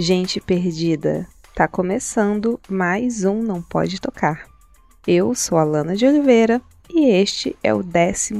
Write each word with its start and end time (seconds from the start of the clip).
Gente 0.00 0.40
perdida, 0.40 1.28
tá 1.54 1.68
começando 1.68 2.58
mais 2.70 3.22
um 3.22 3.42
Não 3.42 3.60
Pode 3.60 4.00
Tocar. 4.00 4.46
Eu 5.06 5.34
sou 5.34 5.58
a 5.58 5.62
Lana 5.62 5.94
de 5.94 6.06
Oliveira 6.06 6.62
e 6.88 7.10
este 7.10 7.54
é 7.62 7.74
o 7.74 7.82
12 7.82 8.32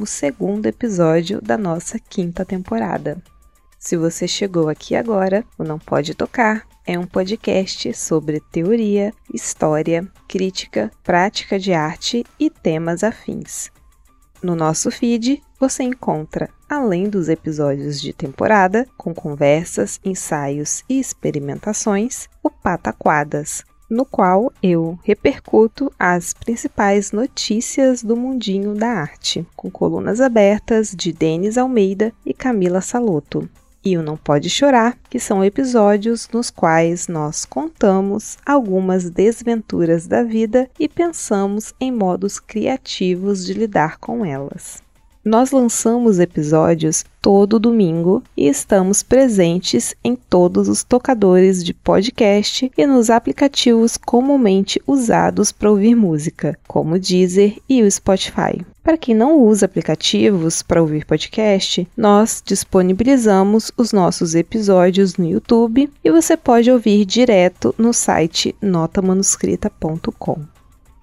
episódio 0.67 1.39
da 1.39 1.59
nossa 1.59 1.99
quinta 1.99 2.43
temporada. 2.43 3.21
Se 3.77 3.95
você 3.95 4.27
chegou 4.27 4.69
aqui 4.69 4.95
agora, 4.95 5.45
o 5.55 5.63
Não 5.63 5.77
Pode 5.77 6.15
Tocar 6.15 6.67
é 6.83 6.97
um 6.97 7.05
podcast 7.05 7.93
sobre 7.93 8.39
teoria, 8.51 9.13
história, 9.31 10.11
crítica, 10.27 10.91
prática 11.03 11.59
de 11.59 11.73
arte 11.73 12.25
e 12.39 12.49
temas 12.49 13.03
afins. 13.03 13.69
No 14.41 14.55
nosso 14.55 14.89
feed, 14.89 15.43
você 15.59 15.83
encontra, 15.83 16.49
além 16.71 17.09
dos 17.09 17.27
episódios 17.27 17.99
de 17.99 18.13
temporada, 18.13 18.87
com 18.97 19.13
conversas, 19.13 19.99
ensaios 20.05 20.85
e 20.87 21.01
experimentações, 21.01 22.29
o 22.41 22.49
Pataquadas, 22.49 23.65
no 23.89 24.05
qual 24.05 24.53
eu 24.63 24.97
repercuto 25.03 25.91
as 25.99 26.33
principais 26.33 27.11
notícias 27.11 28.01
do 28.01 28.15
mundinho 28.15 28.73
da 28.73 28.87
arte, 28.87 29.45
com 29.53 29.69
colunas 29.69 30.21
abertas 30.21 30.95
de 30.95 31.11
Denis 31.11 31.57
Almeida 31.57 32.13
e 32.25 32.33
Camila 32.33 32.79
Saloto. 32.79 33.49
E 33.83 33.97
o 33.97 34.03
Não 34.03 34.15
Pode 34.15 34.49
Chorar, 34.49 34.97
que 35.09 35.19
são 35.19 35.43
episódios 35.43 36.29
nos 36.31 36.49
quais 36.49 37.09
nós 37.09 37.43
contamos 37.43 38.37
algumas 38.45 39.09
desventuras 39.09 40.07
da 40.07 40.23
vida 40.23 40.69
e 40.79 40.87
pensamos 40.87 41.73
em 41.81 41.91
modos 41.91 42.39
criativos 42.39 43.45
de 43.45 43.53
lidar 43.53 43.97
com 43.97 44.23
elas. 44.23 44.81
Nós 45.23 45.51
lançamos 45.51 46.19
episódios 46.19 47.05
todo 47.21 47.59
domingo 47.59 48.23
e 48.35 48.47
estamos 48.47 49.03
presentes 49.03 49.93
em 50.03 50.15
todos 50.15 50.67
os 50.67 50.83
tocadores 50.83 51.63
de 51.63 51.75
podcast 51.75 52.71
e 52.75 52.85
nos 52.87 53.11
aplicativos 53.11 53.97
comumente 53.97 54.81
usados 54.87 55.51
para 55.51 55.69
ouvir 55.69 55.93
música, 55.93 56.57
como 56.67 56.95
o 56.95 56.99
Deezer 56.99 57.55
e 57.69 57.83
o 57.83 57.91
Spotify. 57.91 58.65
Para 58.81 58.97
quem 58.97 59.13
não 59.13 59.39
usa 59.39 59.67
aplicativos 59.67 60.63
para 60.63 60.81
ouvir 60.81 61.05
podcast, 61.05 61.87
nós 61.95 62.41
disponibilizamos 62.43 63.71
os 63.77 63.93
nossos 63.93 64.33
episódios 64.33 65.17
no 65.17 65.29
YouTube 65.29 65.87
e 66.03 66.11
você 66.11 66.35
pode 66.35 66.71
ouvir 66.71 67.05
direto 67.05 67.75
no 67.77 67.93
site 67.93 68.55
notamanuscrita.com. 68.59 70.50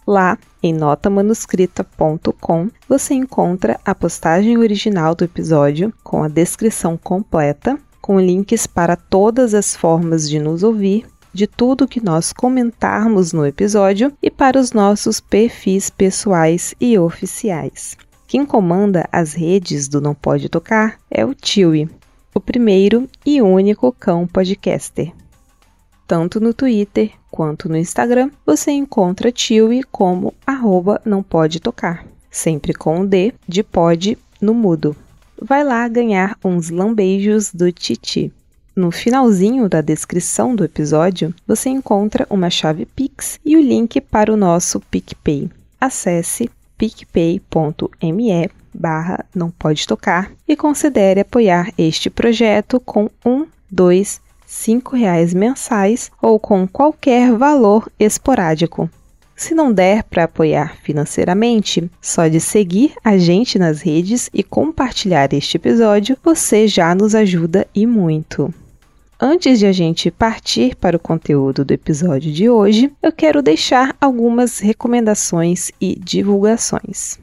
Lá, 0.08 0.38
em 0.62 0.72
notamanuscrita.com, 0.72 2.70
você 2.88 3.12
encontra 3.12 3.78
a 3.84 3.94
postagem 3.94 4.56
original 4.56 5.14
do 5.14 5.22
episódio 5.22 5.92
com 6.02 6.22
a 6.22 6.28
descrição 6.28 6.96
completa, 6.96 7.78
com 8.00 8.18
links 8.18 8.66
para 8.66 8.96
todas 8.96 9.52
as 9.52 9.76
formas 9.76 10.26
de 10.26 10.38
nos 10.38 10.62
ouvir, 10.62 11.04
de 11.30 11.46
tudo 11.46 11.86
que 11.86 12.02
nós 12.02 12.32
comentarmos 12.32 13.34
no 13.34 13.44
episódio 13.44 14.10
e 14.22 14.30
para 14.30 14.58
os 14.58 14.72
nossos 14.72 15.20
perfis 15.20 15.90
pessoais 15.90 16.74
e 16.80 16.98
oficiais. 16.98 17.94
Quem 18.26 18.46
comanda 18.46 19.06
as 19.12 19.34
redes 19.34 19.88
do 19.88 20.00
Não 20.00 20.14
Pode 20.14 20.48
Tocar 20.48 20.98
é 21.10 21.22
o 21.22 21.34
Tiwi, 21.34 21.86
o 22.34 22.40
primeiro 22.40 23.06
e 23.26 23.42
único 23.42 23.92
cão 23.92 24.26
podcaster. 24.26 25.12
Tanto 26.08 26.40
no 26.40 26.54
Twitter 26.54 27.12
quanto 27.30 27.68
no 27.68 27.76
Instagram, 27.76 28.30
você 28.46 28.70
encontra 28.70 29.30
Tiwi 29.30 29.82
como 29.84 30.32
arroba 30.46 31.02
não 31.04 31.22
pode 31.22 31.60
tocar, 31.60 32.06
sempre 32.30 32.72
com 32.72 33.02
o 33.02 33.06
D 33.06 33.34
de 33.46 33.62
pode 33.62 34.16
no 34.40 34.54
mudo. 34.54 34.96
Vai 35.40 35.62
lá 35.62 35.86
ganhar 35.86 36.38
uns 36.42 36.70
lambejos 36.70 37.52
do 37.52 37.70
Titi. 37.70 38.32
No 38.74 38.90
finalzinho 38.90 39.68
da 39.68 39.82
descrição 39.82 40.56
do 40.56 40.64
episódio, 40.64 41.34
você 41.46 41.68
encontra 41.68 42.26
uma 42.30 42.48
chave 42.48 42.86
Pix 42.86 43.38
e 43.44 43.54
o 43.54 43.60
link 43.60 44.00
para 44.00 44.32
o 44.32 44.36
nosso 44.36 44.80
PicPay. 44.80 45.50
Acesse 45.78 46.50
picpay.me 46.78 48.50
barra 48.72 49.26
não 49.34 49.50
pode 49.50 49.86
tocar 49.86 50.32
e 50.46 50.56
considere 50.56 51.20
apoiar 51.20 51.70
este 51.76 52.08
projeto 52.08 52.80
com 52.80 53.10
um, 53.26 53.46
dois 53.70 54.20
R$ 54.48 54.80
reais 54.98 55.34
mensais 55.34 56.10
ou 56.22 56.40
com 56.40 56.66
qualquer 56.66 57.30
valor 57.32 57.92
esporádico. 58.00 58.88
Se 59.36 59.54
não 59.54 59.72
der 59.72 60.02
para 60.02 60.24
apoiar 60.24 60.78
financeiramente, 60.82 61.88
só 62.00 62.26
de 62.26 62.40
seguir 62.40 62.94
a 63.04 63.18
gente 63.18 63.58
nas 63.58 63.82
redes 63.82 64.30
e 64.32 64.42
compartilhar 64.42 65.32
este 65.32 65.58
episódio, 65.58 66.16
você 66.24 66.66
já 66.66 66.94
nos 66.94 67.14
ajuda 67.14 67.66
e 67.74 67.86
muito. 67.86 68.52
Antes 69.20 69.58
de 69.58 69.66
a 69.66 69.72
gente 69.72 70.10
partir 70.10 70.74
para 70.76 70.96
o 70.96 71.00
conteúdo 71.00 71.64
do 71.64 71.72
episódio 71.72 72.32
de 72.32 72.48
hoje, 72.48 72.90
eu 73.02 73.12
quero 73.12 73.42
deixar 73.42 73.94
algumas 74.00 74.60
recomendações 74.60 75.70
e 75.80 75.96
divulgações. 75.98 77.18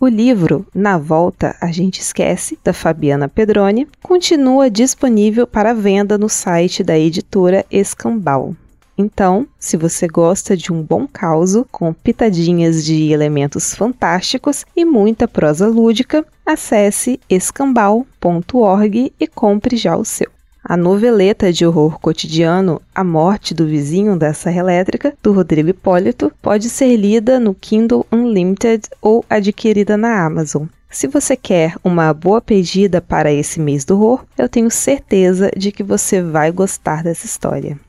O 0.00 0.06
livro 0.06 0.64
Na 0.72 0.96
Volta 0.96 1.56
a 1.60 1.72
gente 1.72 2.00
esquece, 2.00 2.56
da 2.62 2.72
Fabiana 2.72 3.28
Pedroni, 3.28 3.88
continua 4.00 4.70
disponível 4.70 5.44
para 5.44 5.74
venda 5.74 6.16
no 6.16 6.28
site 6.28 6.84
da 6.84 6.96
editora 6.96 7.66
Escambau. 7.68 8.54
Então, 8.96 9.44
se 9.58 9.76
você 9.76 10.06
gosta 10.06 10.56
de 10.56 10.72
um 10.72 10.80
bom 10.80 11.04
causo 11.04 11.66
com 11.72 11.92
pitadinhas 11.92 12.84
de 12.84 13.10
elementos 13.10 13.74
fantásticos 13.74 14.64
e 14.76 14.84
muita 14.84 15.26
prosa 15.26 15.66
lúdica, 15.66 16.24
acesse 16.46 17.18
escambau.org 17.28 19.12
e 19.18 19.26
compre 19.26 19.76
já 19.76 19.96
o 19.96 20.04
seu. 20.04 20.37
A 20.68 20.76
noveleta 20.76 21.50
de 21.50 21.64
horror 21.64 21.98
cotidiano 21.98 22.78
A 22.94 23.02
Morte 23.02 23.54
do 23.54 23.66
Vizinho 23.66 24.18
da 24.18 24.34
Serra 24.34 24.58
Elétrica, 24.60 25.14
do 25.22 25.32
Rodrigo 25.32 25.70
Hipólito, 25.70 26.30
pode 26.42 26.68
ser 26.68 26.94
lida 26.94 27.40
no 27.40 27.54
Kindle 27.54 28.04
Unlimited 28.12 28.82
ou 29.00 29.24
adquirida 29.30 29.96
na 29.96 30.22
Amazon. 30.26 30.66
Se 30.90 31.06
você 31.06 31.34
quer 31.34 31.74
uma 31.82 32.12
boa 32.12 32.42
pedida 32.42 33.00
para 33.00 33.32
esse 33.32 33.58
mês 33.58 33.82
do 33.86 33.94
horror, 33.94 34.26
eu 34.36 34.46
tenho 34.46 34.70
certeza 34.70 35.50
de 35.56 35.72
que 35.72 35.82
você 35.82 36.20
vai 36.20 36.52
gostar 36.52 37.02
dessa 37.02 37.24
história. 37.24 37.80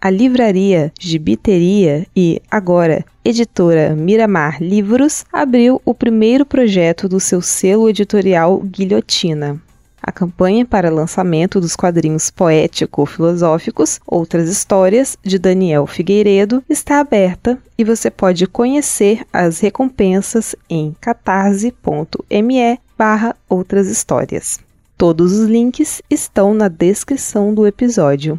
A 0.00 0.08
livraria 0.08 0.90
Gibiteria 0.98 2.06
e, 2.16 2.40
agora, 2.50 3.04
editora 3.22 3.94
Miramar 3.94 4.62
Livros 4.62 5.26
abriu 5.30 5.78
o 5.84 5.92
primeiro 5.92 6.46
projeto 6.46 7.06
do 7.06 7.20
seu 7.20 7.42
selo 7.42 7.86
editorial 7.86 8.60
Guilhotina. 8.60 9.60
A 10.06 10.12
campanha 10.12 10.66
para 10.66 10.90
lançamento 10.90 11.58
dos 11.58 11.74
quadrinhos 11.74 12.28
poético-filosóficos 12.28 14.00
Outras 14.06 14.50
Histórias, 14.50 15.16
de 15.22 15.38
Daniel 15.38 15.86
Figueiredo, 15.86 16.62
está 16.68 17.00
aberta 17.00 17.58
e 17.78 17.84
você 17.84 18.10
pode 18.10 18.46
conhecer 18.46 19.24
as 19.32 19.60
recompensas 19.60 20.54
em 20.68 20.94
catarse.me 21.00 22.78
barra 22.98 23.34
outras 23.48 23.86
histórias. 23.88 24.60
Todos 24.98 25.32
os 25.32 25.48
links 25.48 26.02
estão 26.10 26.52
na 26.52 26.68
descrição 26.68 27.54
do 27.54 27.66
episódio. 27.66 28.38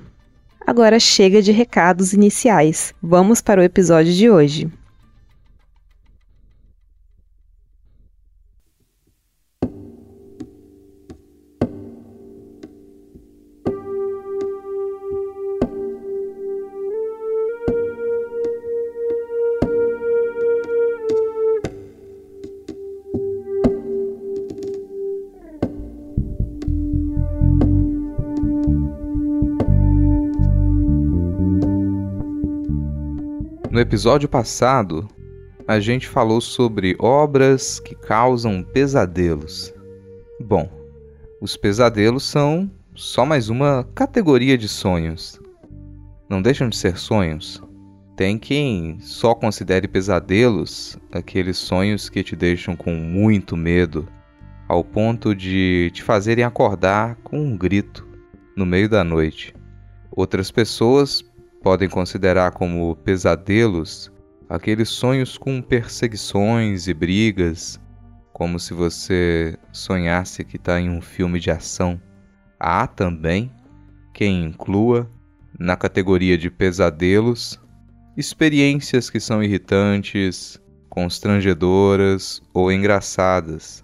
Agora 0.68 1.00
chega 1.00 1.42
de 1.42 1.52
recados 1.52 2.14
iniciais. 2.14 2.94
Vamos 3.02 3.42
para 3.42 3.60
o 3.60 3.64
episódio 3.64 4.14
de 4.14 4.30
hoje. 4.30 4.72
No 33.76 33.82
episódio 33.82 34.30
passado, 34.30 35.06
a 35.68 35.82
gente 35.82 36.08
falou 36.08 36.40
sobre 36.40 36.96
obras 36.98 37.78
que 37.78 37.94
causam 37.94 38.64
pesadelos. 38.64 39.74
Bom, 40.40 40.72
os 41.42 41.58
pesadelos 41.58 42.24
são 42.24 42.72
só 42.96 43.26
mais 43.26 43.50
uma 43.50 43.86
categoria 43.94 44.58
de 44.58 44.70
sonhos. 44.70 45.42
Não 46.30 46.42
deixam 46.42 46.70
de 46.70 46.78
ser 46.78 46.98
sonhos. 46.98 47.62
Tem 48.16 48.40
quem 48.40 48.98
só 49.02 49.36
considere 49.36 49.90
pesadelos 49.90 50.98
aqueles 51.12 51.58
sonhos 51.58 52.08
que 52.08 52.24
te 52.24 52.34
deixam 52.34 52.78
com 52.78 52.96
muito 52.96 53.58
medo, 53.58 54.08
ao 54.70 54.86
ponto 54.86 55.36
de 55.36 55.92
te 55.94 56.02
fazerem 56.02 56.46
acordar 56.46 57.18
com 57.26 57.38
um 57.38 57.58
grito 57.58 58.08
no 58.56 58.66
meio 58.66 58.88
da 58.88 59.04
noite. 59.04 59.54
Outras 60.10 60.50
pessoas 60.50 61.26
podem 61.66 61.90
considerar 61.90 62.52
como 62.52 62.96
pesadelos 62.98 64.12
aqueles 64.48 64.88
sonhos 64.88 65.36
com 65.36 65.64
perseguições 65.64 66.88
e 66.88 66.94
brigas, 66.94 67.82
como 68.32 68.60
se 68.60 68.72
você 68.72 69.58
sonhasse 69.72 70.44
que 70.44 70.58
está 70.58 70.80
em 70.80 70.92
um 70.92 71.02
filme 71.02 71.40
de 71.40 71.50
ação. 71.50 72.00
Há 72.60 72.86
também 72.86 73.52
quem 74.14 74.44
inclua 74.44 75.10
na 75.58 75.76
categoria 75.76 76.38
de 76.38 76.52
pesadelos 76.52 77.60
experiências 78.16 79.10
que 79.10 79.20
são 79.20 79.42
irritantes, 79.42 80.62
constrangedoras 80.88 82.44
ou 82.54 82.72
engraçadas. 82.72 83.84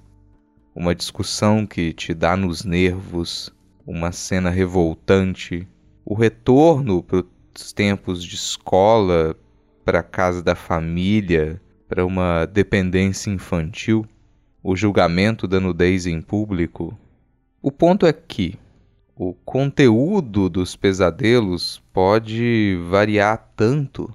Uma 0.75 0.93
discussão 0.93 1.65
que 1.65 1.93
te 1.93 2.13
dá 2.13 2.37
nos 2.37 2.63
nervos, 2.63 3.51
uma 3.87 4.11
cena 4.11 4.51
revoltante, 4.51 5.67
o 6.05 6.13
retorno 6.13 7.01
para 7.01 7.23
os 7.55 7.73
tempos 7.73 8.23
de 8.23 8.35
escola, 8.35 9.35
para 9.83 10.03
casa 10.03 10.41
da 10.41 10.55
família, 10.55 11.61
para 11.87 12.05
uma 12.05 12.45
dependência 12.45 13.29
infantil, 13.29 14.05
o 14.63 14.75
julgamento 14.75 15.47
da 15.47 15.59
nudez 15.59 16.05
em 16.05 16.21
público. 16.21 16.97
O 17.61 17.71
ponto 17.71 18.05
é 18.05 18.13
que 18.13 18.57
o 19.15 19.33
conteúdo 19.33 20.49
dos 20.49 20.75
pesadelos 20.75 21.81
pode 21.91 22.77
variar 22.89 23.51
tanto 23.55 24.13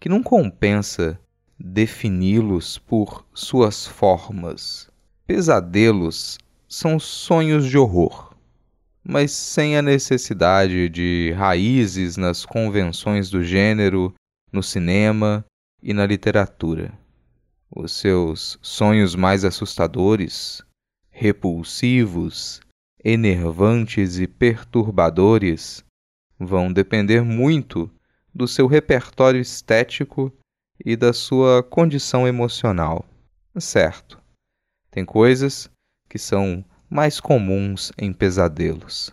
que 0.00 0.08
não 0.08 0.22
compensa 0.22 1.18
defini-los 1.58 2.78
por 2.78 3.24
suas 3.32 3.86
formas. 3.86 4.90
Pesadelos 5.26 6.38
são 6.68 6.98
sonhos 6.98 7.66
de 7.66 7.78
horror, 7.78 8.25
mas 9.08 9.30
sem 9.30 9.76
a 9.76 9.82
necessidade 9.82 10.88
de 10.88 11.32
raízes 11.36 12.16
nas 12.16 12.44
convenções 12.44 13.30
do 13.30 13.44
gênero, 13.44 14.12
no 14.52 14.64
cinema 14.64 15.44
e 15.80 15.92
na 15.92 16.04
literatura. 16.04 16.92
Os 17.70 17.92
seus 17.92 18.58
sonhos 18.60 19.14
mais 19.14 19.44
assustadores, 19.44 20.60
repulsivos, 21.08 22.60
enervantes 23.04 24.18
e 24.18 24.26
perturbadores 24.26 25.84
vão 26.36 26.72
depender 26.72 27.22
muito 27.22 27.88
do 28.34 28.48
seu 28.48 28.66
repertório 28.66 29.40
estético 29.40 30.32
e 30.84 30.96
da 30.96 31.12
sua 31.12 31.62
condição 31.62 32.26
emocional. 32.26 33.06
Certo, 33.56 34.20
tem 34.90 35.04
coisas 35.04 35.70
que 36.08 36.18
são 36.18 36.64
mais 36.88 37.20
comuns 37.20 37.92
em 37.98 38.12
pesadelos. 38.12 39.12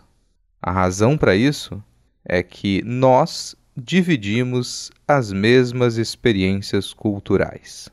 A 0.62 0.70
razão 0.70 1.18
para 1.18 1.36
isso 1.36 1.82
é 2.24 2.42
que 2.42 2.82
nós 2.84 3.54
dividimos 3.76 4.90
as 5.06 5.32
mesmas 5.32 5.96
experiências 5.96 6.92
culturais. 6.92 7.88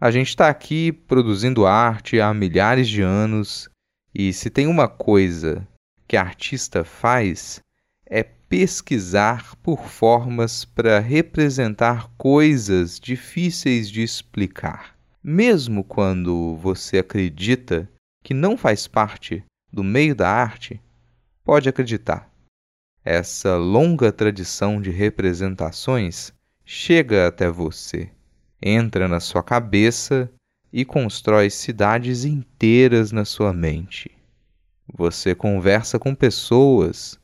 A 0.00 0.10
gente 0.10 0.28
está 0.28 0.48
aqui 0.48 0.92
produzindo 0.92 1.66
arte 1.66 2.20
há 2.20 2.32
milhares 2.34 2.88
de 2.88 3.02
anos 3.02 3.68
e 4.14 4.32
se 4.32 4.50
tem 4.50 4.66
uma 4.66 4.88
coisa 4.88 5.66
que 6.08 6.16
a 6.16 6.22
artista 6.22 6.84
faz 6.84 7.60
é 8.08 8.22
pesquisar 8.22 9.56
por 9.56 9.88
formas 9.88 10.64
para 10.64 11.00
representar 11.00 12.08
coisas 12.16 13.00
difíceis 13.00 13.90
de 13.90 14.02
explicar. 14.02 14.96
Mesmo 15.22 15.82
quando 15.82 16.56
você 16.56 16.98
acredita 16.98 17.88
que 18.26 18.34
não 18.34 18.56
faz 18.56 18.88
parte 18.88 19.44
do 19.72 19.84
meio 19.84 20.12
da 20.12 20.28
arte, 20.28 20.82
pode 21.44 21.68
acreditar. 21.68 22.28
Essa 23.04 23.54
longa 23.54 24.10
tradição 24.10 24.82
de 24.82 24.90
representações 24.90 26.32
chega 26.64 27.28
até 27.28 27.48
você, 27.48 28.10
entra 28.60 29.06
na 29.06 29.20
sua 29.20 29.44
cabeça 29.44 30.28
e 30.72 30.84
constrói 30.84 31.50
cidades 31.50 32.24
inteiras 32.24 33.12
na 33.12 33.24
sua 33.24 33.52
mente. 33.52 34.10
Você 34.92 35.32
conversa 35.32 35.96
com 35.96 36.12
pessoas 36.12 37.16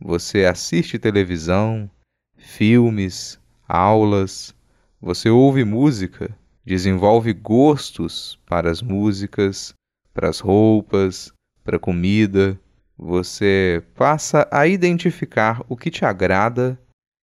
você 0.00 0.44
assiste 0.44 0.98
televisão, 0.98 1.88
filmes, 2.36 3.38
aulas, 3.68 4.52
você 5.00 5.30
ouve 5.30 5.64
música, 5.64 6.36
desenvolve 6.64 7.32
gostos 7.32 8.40
para 8.44 8.68
as 8.68 8.82
músicas, 8.82 9.72
para 10.18 10.30
as 10.30 10.40
roupas, 10.40 11.32
para 11.62 11.76
a 11.76 11.78
comida. 11.78 12.58
Você 12.98 13.84
passa 13.94 14.48
a 14.50 14.66
identificar 14.66 15.64
o 15.68 15.76
que 15.76 15.92
te 15.92 16.04
agrada 16.04 16.76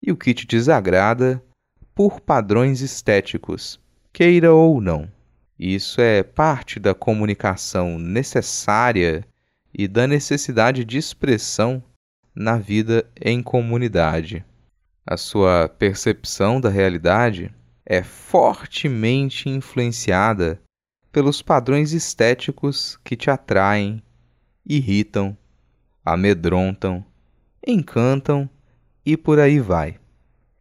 e 0.04 0.12
o 0.12 0.18
que 0.18 0.34
te 0.34 0.46
desagrada 0.46 1.42
por 1.96 2.20
padrões 2.20 2.82
estéticos, 2.82 3.80
queira 4.12 4.54
ou 4.54 4.82
não. 4.82 5.10
Isso 5.58 6.02
é 6.02 6.22
parte 6.22 6.82
da 6.82 6.94
comunicação 6.94 7.98
necessária 7.98 9.26
e 9.74 9.88
da 9.88 10.06
necessidade 10.06 10.84
de 10.84 10.98
expressão 10.98 11.82
na 12.36 12.58
vida 12.58 13.10
em 13.22 13.42
comunidade. 13.42 14.44
A 15.08 15.16
sua 15.16 15.70
percepção 15.70 16.60
da 16.60 16.68
realidade 16.68 17.56
é 17.86 18.04
fortemente 18.04 19.48
influenciada 19.48 20.60
pelos 21.12 21.42
padrões 21.42 21.92
estéticos 21.92 22.98
que 23.04 23.16
te 23.16 23.30
atraem, 23.30 24.02
irritam, 24.66 25.38
amedrontam, 26.04 27.06
encantam 27.66 28.50
e 29.06 29.18
por 29.18 29.40
aí 29.40 29.60
vai. 29.60 30.00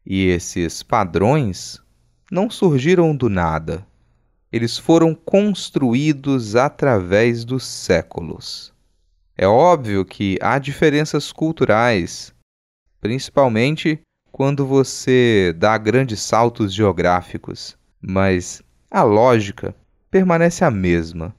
E 0.04 0.26
esses 0.26 0.82
padrões 0.82 1.80
não 2.30 2.50
surgiram 2.50 3.14
do 3.14 3.28
nada. 3.28 3.86
Eles 4.52 4.76
foram 4.76 5.14
construídos 5.14 6.56
através 6.56 7.44
dos 7.44 7.64
séculos. 7.64 8.72
É 9.36 9.46
óbvio 9.46 10.04
que 10.04 10.36
há 10.42 10.58
diferenças 10.58 11.30
culturais, 11.30 12.34
principalmente 13.00 14.00
quando 14.32 14.66
você 14.66 15.54
dá 15.56 15.78
grandes 15.78 16.20
saltos 16.20 16.74
geográficos, 16.74 17.76
mas 18.00 18.62
a 18.90 19.02
lógica 19.02 19.74
permanece 20.10 20.64
a 20.64 20.70
mesma. 20.70 21.34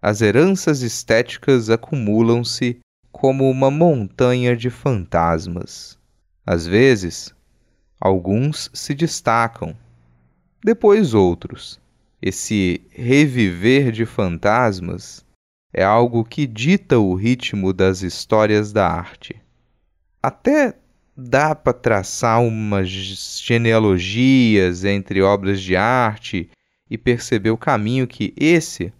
As 0.00 0.20
heranças 0.20 0.82
estéticas 0.82 1.68
acumulam-se 1.70 2.78
como 3.10 3.50
uma 3.50 3.70
montanha 3.70 4.56
de 4.56 4.70
fantasmas. 4.70 5.98
Às 6.46 6.66
vezes, 6.66 7.34
alguns 8.00 8.70
se 8.72 8.94
destacam, 8.94 9.76
depois 10.64 11.14
outros. 11.14 11.80
Esse 12.20 12.80
reviver 12.90 13.90
de 13.90 14.06
fantasmas 14.06 15.24
é 15.72 15.82
algo 15.82 16.24
que 16.24 16.46
dita 16.46 16.98
o 16.98 17.14
ritmo 17.14 17.72
das 17.72 18.02
histórias 18.02 18.72
da 18.72 18.88
arte. 18.88 19.40
Até 20.22 20.76
dá 21.16 21.54
para 21.54 21.72
traçar 21.72 22.40
umas 22.40 22.88
genealogias 22.88 24.84
entre 24.84 25.20
obras 25.20 25.60
de 25.60 25.74
arte 25.76 26.48
e 26.92 26.98
perceber 26.98 27.48
o 27.48 27.56
caminho 27.56 28.06
que 28.06 28.34
esse 28.36 28.92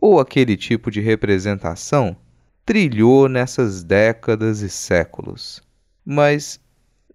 ou 0.00 0.20
aquele 0.20 0.56
tipo 0.56 0.88
de 0.88 1.00
representação 1.00 2.16
trilhou 2.64 3.28
nessas 3.28 3.82
décadas 3.82 4.60
e 4.60 4.68
séculos. 4.68 5.60
Mas 6.06 6.60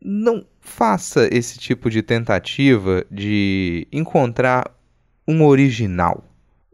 não 0.02 0.46
faça 0.60 1.30
esse 1.32 1.58
tipo 1.58 1.90
de 1.90 2.02
tentativa 2.02 3.06
de 3.10 3.88
encontrar 3.94 4.70
um 5.26 5.42
original, 5.42 6.22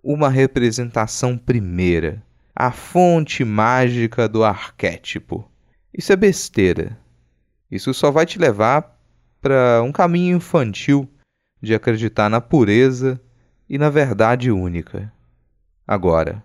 uma 0.03 0.27
representação 0.27 1.37
primeira 1.37 2.23
a 2.55 2.71
fonte 2.71 3.45
mágica 3.45 4.27
do 4.27 4.43
arquétipo. 4.43 5.47
Isso 5.95 6.11
é 6.11 6.15
besteira. 6.15 6.97
Isso 7.69 7.93
só 7.93 8.09
vai 8.09 8.25
te 8.25 8.39
levar 8.39 8.99
para 9.39 9.83
um 9.83 9.91
caminho 9.91 10.37
infantil 10.37 11.07
de 11.61 11.75
acreditar 11.75 12.27
na 12.27 12.41
pureza 12.41 13.21
e 13.71 13.77
na 13.77 13.89
verdade 13.89 14.51
única. 14.51 15.09
Agora, 15.87 16.43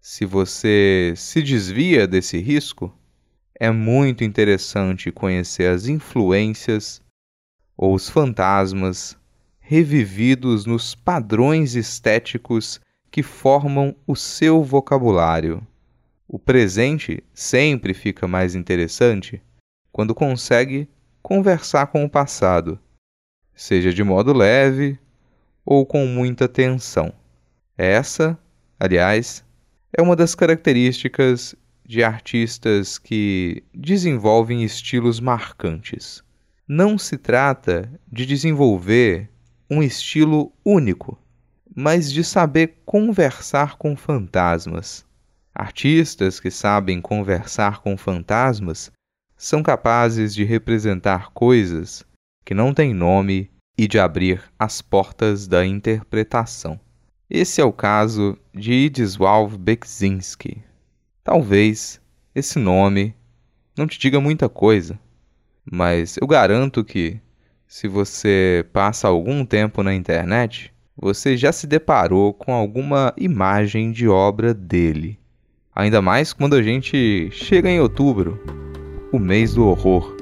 se 0.00 0.24
você 0.24 1.14
se 1.16 1.40
desvia 1.40 2.04
desse 2.04 2.36
risco, 2.38 2.92
é 3.54 3.70
muito 3.70 4.24
interessante 4.24 5.12
conhecer 5.12 5.70
as 5.70 5.86
influências 5.86 7.00
ou 7.76 7.94
os 7.94 8.10
fantasmas 8.10 9.16
revividos 9.60 10.66
nos 10.66 10.96
padrões 10.96 11.76
estéticos 11.76 12.80
que 13.08 13.22
formam 13.22 13.94
o 14.04 14.16
seu 14.16 14.60
vocabulário. 14.64 15.64
O 16.26 16.40
presente 16.40 17.22
sempre 17.32 17.94
fica 17.94 18.26
mais 18.26 18.56
interessante 18.56 19.40
quando 19.92 20.12
consegue 20.12 20.88
conversar 21.22 21.86
com 21.86 22.04
o 22.04 22.10
passado, 22.10 22.80
seja 23.54 23.94
de 23.94 24.02
modo 24.02 24.32
leve 24.32 24.98
ou 25.70 25.84
com 25.84 26.06
muita 26.06 26.48
tensão. 26.48 27.12
Essa, 27.76 28.38
aliás, 28.80 29.44
é 29.94 30.00
uma 30.00 30.16
das 30.16 30.34
características 30.34 31.54
de 31.84 32.02
artistas 32.02 32.96
que 32.96 33.62
desenvolvem 33.74 34.64
estilos 34.64 35.20
marcantes. 35.20 36.24
Não 36.66 36.96
se 36.96 37.18
trata 37.18 37.92
de 38.10 38.24
desenvolver 38.24 39.28
um 39.70 39.82
estilo 39.82 40.50
único, 40.64 41.18
mas 41.76 42.10
de 42.10 42.24
saber 42.24 42.80
conversar 42.86 43.76
com 43.76 43.94
fantasmas. 43.94 45.04
Artistas 45.54 46.40
que 46.40 46.50
sabem 46.50 46.98
conversar 46.98 47.82
com 47.82 47.94
fantasmas 47.94 48.90
são 49.36 49.62
capazes 49.62 50.34
de 50.34 50.44
representar 50.44 51.30
coisas 51.32 52.06
que 52.42 52.54
não 52.54 52.72
têm 52.72 52.94
nome 52.94 53.50
e 53.78 53.86
de 53.86 53.96
abrir 53.98 54.42
as 54.58 54.82
portas 54.82 55.46
da 55.46 55.64
interpretação. 55.64 56.80
Esse 57.30 57.60
é 57.60 57.64
o 57.64 57.72
caso 57.72 58.36
de 58.52 58.72
Idisław 58.72 59.56
Beksinski. 59.56 60.58
Talvez 61.22 62.00
esse 62.34 62.58
nome 62.58 63.14
não 63.76 63.86
te 63.86 63.96
diga 63.98 64.20
muita 64.20 64.48
coisa, 64.48 64.98
mas 65.70 66.16
eu 66.16 66.26
garanto 66.26 66.84
que, 66.84 67.20
se 67.68 67.86
você 67.86 68.66
passa 68.72 69.06
algum 69.06 69.44
tempo 69.44 69.82
na 69.82 69.94
internet, 69.94 70.74
você 70.96 71.36
já 71.36 71.52
se 71.52 71.66
deparou 71.66 72.34
com 72.34 72.52
alguma 72.52 73.14
imagem 73.16 73.92
de 73.92 74.08
obra 74.08 74.52
dele. 74.52 75.16
Ainda 75.72 76.02
mais 76.02 76.32
quando 76.32 76.56
a 76.56 76.62
gente 76.62 77.30
chega 77.30 77.70
em 77.70 77.78
outubro 77.78 78.42
o 79.12 79.18
mês 79.18 79.54
do 79.54 79.64
horror. 79.64 80.16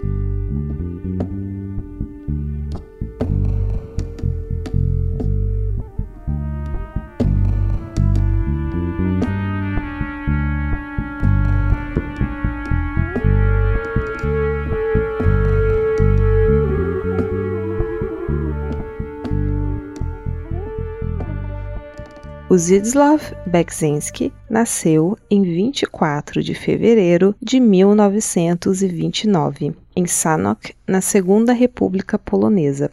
O 22.57 22.59
Zdzisław 22.59 23.21
Beksinski 23.47 24.33
nasceu 24.49 25.19
em 25.31 25.43
24 25.43 26.43
de 26.43 26.55
fevereiro 26.55 27.35
de 27.39 27.61
1929, 27.61 29.77
em 29.95 30.07
Sanok, 30.07 30.73
na 30.89 31.03
Segunda 31.03 31.53
República 31.53 32.19
Polonesa. 32.19 32.91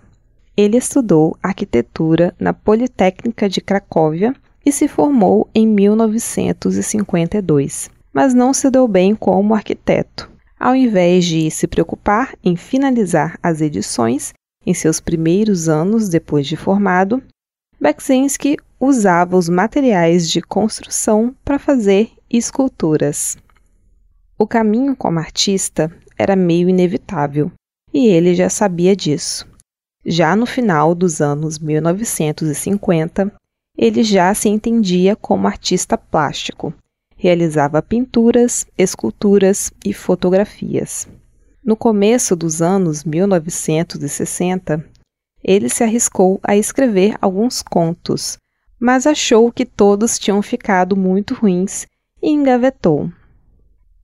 Ele 0.57 0.75
estudou 0.75 1.37
arquitetura 1.41 2.35
na 2.37 2.51
Politécnica 2.51 3.47
de 3.47 3.61
Cracóvia 3.61 4.35
e 4.65 4.71
se 4.71 4.89
formou 4.89 5.47
em 5.55 5.65
1952, 5.65 7.89
mas 8.11 8.33
não 8.33 8.53
se 8.53 8.69
deu 8.69 8.85
bem 8.85 9.15
como 9.15 9.55
arquiteto. 9.55 10.29
Ao 10.59 10.75
invés 10.75 11.23
de 11.23 11.49
se 11.49 11.67
preocupar 11.67 12.35
em 12.43 12.57
finalizar 12.57 13.39
as 13.41 13.61
edições 13.61 14.33
em 14.65 14.73
seus 14.73 14.99
primeiros 14.99 15.69
anos 15.69 16.09
depois 16.09 16.47
de 16.47 16.57
formado, 16.57 17.23
Beksinski 17.83 18.55
usava 18.79 19.35
os 19.35 19.49
materiais 19.49 20.29
de 20.29 20.41
construção 20.41 21.35
para 21.43 21.59
fazer 21.59 22.11
esculturas. 22.29 23.35
O 24.39 24.47
caminho 24.47 24.95
como 24.95 25.19
artista 25.19 25.93
era 26.17 26.33
meio 26.33 26.69
inevitável, 26.69 27.51
e 27.93 28.07
ele 28.07 28.35
já 28.35 28.49
sabia 28.49 28.95
disso. 28.95 29.45
Já 30.05 30.33
no 30.33 30.45
final 30.45 30.95
dos 30.95 31.19
anos 31.19 31.59
1950, 31.59 33.29
ele 33.77 34.01
já 34.01 34.33
se 34.33 34.47
entendia 34.47 35.13
como 35.13 35.45
artista 35.45 35.97
plástico. 35.97 36.73
Realizava 37.17 37.81
pinturas, 37.81 38.65
esculturas 38.77 39.73
e 39.83 39.91
fotografias. 39.91 41.05
No 41.61 41.75
começo 41.75 42.33
dos 42.33 42.61
anos 42.61 43.03
1960, 43.03 44.85
ele 45.43 45.67
se 45.69 45.83
arriscou 45.83 46.39
a 46.43 46.55
escrever 46.55 47.15
alguns 47.21 47.61
contos, 47.61 48.37
mas 48.79 49.05
achou 49.05 49.51
que 49.51 49.65
todos 49.65 50.17
tinham 50.17 50.41
ficado 50.41 50.95
muito 50.95 51.33
ruins 51.33 51.85
e 52.21 52.29
engavetou. 52.29 53.11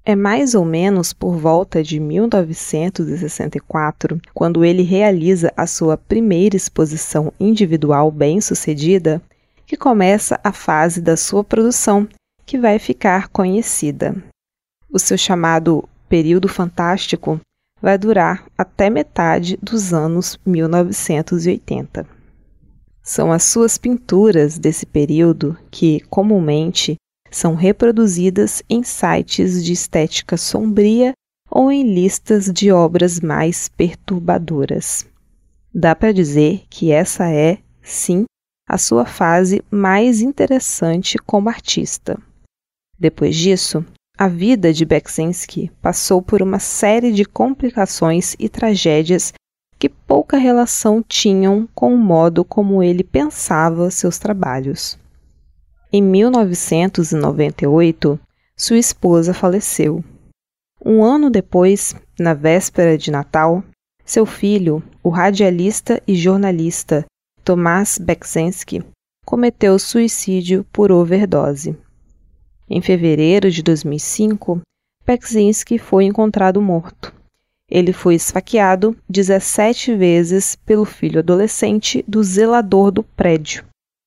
É 0.05 0.13
mais 0.15 0.55
ou 0.55 0.63
menos 0.65 1.13
por 1.13 1.37
volta 1.37 1.83
de 1.83 1.99
1964, 1.99 4.19
quando 4.33 4.65
ele 4.65 4.81
realiza 4.81 5.53
a 5.55 5.67
sua 5.67 5.95
primeira 5.97 6.55
exposição 6.55 7.31
individual 7.39 8.09
bem-sucedida, 8.09 9.21
que 9.65 9.77
começa 9.77 10.39
a 10.43 10.51
fase 10.51 10.99
da 10.99 11.15
sua 11.15 11.43
produção 11.43 12.07
que 12.45 12.57
vai 12.57 12.79
ficar 12.79 13.27
conhecida. 13.27 14.15
O 14.91 14.97
seu 14.97 15.15
chamado 15.15 15.87
período 16.09 16.47
fantástico 16.47 17.39
vai 17.81 17.97
durar 17.97 18.45
até 18.57 18.89
metade 18.89 19.57
dos 19.61 19.93
anos 19.93 20.39
1980. 20.45 22.05
São 23.01 23.31
as 23.31 23.43
suas 23.43 23.77
pinturas 23.77 24.59
desse 24.59 24.85
período 24.85 25.57
que, 25.71 25.99
comumente, 26.01 26.95
são 27.31 27.55
reproduzidas 27.55 28.61
em 28.69 28.83
sites 28.83 29.63
de 29.63 29.73
estética 29.73 30.37
sombria 30.37 31.13
ou 31.49 31.71
em 31.71 31.93
listas 31.93 32.45
de 32.45 32.71
obras 32.71 33.19
mais 33.19 33.69
perturbadoras. 33.69 35.07
Dá 35.73 35.95
para 35.95 36.13
dizer 36.13 36.63
que 36.69 36.91
essa 36.91 37.31
é, 37.31 37.59
sim, 37.81 38.25
a 38.67 38.77
sua 38.77 39.05
fase 39.05 39.63
mais 39.71 40.21
interessante 40.21 41.17
como 41.17 41.49
artista. 41.49 42.19
Depois 42.99 43.35
disso, 43.35 43.83
a 44.21 44.27
vida 44.27 44.73
de 44.73 44.83
Beksinski 44.83 45.71
passou 45.81 46.21
por 46.21 46.41
uma 46.41 46.59
série 46.59 47.13
de 47.13 47.23
complicações 47.23 48.35
e 48.37 48.49
tragédias 48.49 49.31
que 49.79 49.87
pouca 49.87 50.35
relação 50.35 51.01
tinham 51.01 51.65
com 51.73 51.93
o 51.93 51.97
modo 51.97 52.43
como 52.43 52.83
ele 52.83 53.01
pensava 53.01 53.89
seus 53.89 54.19
trabalhos. 54.19 54.99
Em 55.89 56.01
1998, 56.01 58.19
sua 58.57 58.77
esposa 58.77 59.33
faleceu. 59.33 60.03
Um 60.83 61.01
ano 61.01 61.29
depois, 61.29 61.95
na 62.19 62.33
véspera 62.33 62.97
de 62.97 63.09
Natal, 63.09 63.63
seu 64.03 64.25
filho, 64.25 64.83
o 65.01 65.07
radialista 65.07 66.03
e 66.05 66.13
jornalista 66.13 67.05
Tomás 67.41 67.97
Beksinski, 67.97 68.83
cometeu 69.25 69.79
suicídio 69.79 70.65
por 70.73 70.91
overdose. 70.91 71.77
Em 72.69 72.81
fevereiro 72.81 73.49
de 73.49 73.63
2005, 73.63 74.61
Beksinski 75.03 75.79
foi 75.79 76.05
encontrado 76.05 76.61
morto. 76.61 77.11
Ele 77.67 77.91
foi 77.91 78.13
esfaqueado 78.13 78.95
17 79.09 79.95
vezes 79.95 80.55
pelo 80.55 80.85
filho 80.85 81.17
adolescente 81.19 82.05
do 82.07 82.23
zelador 82.23 82.91
do 82.91 83.03
prédio, 83.03 83.65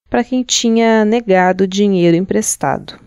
para 0.09 0.23
quem 0.23 0.45
tinha 0.45 1.05
negado 1.05 1.67
dinheiro 1.67 2.17
emprestado. 2.17 3.01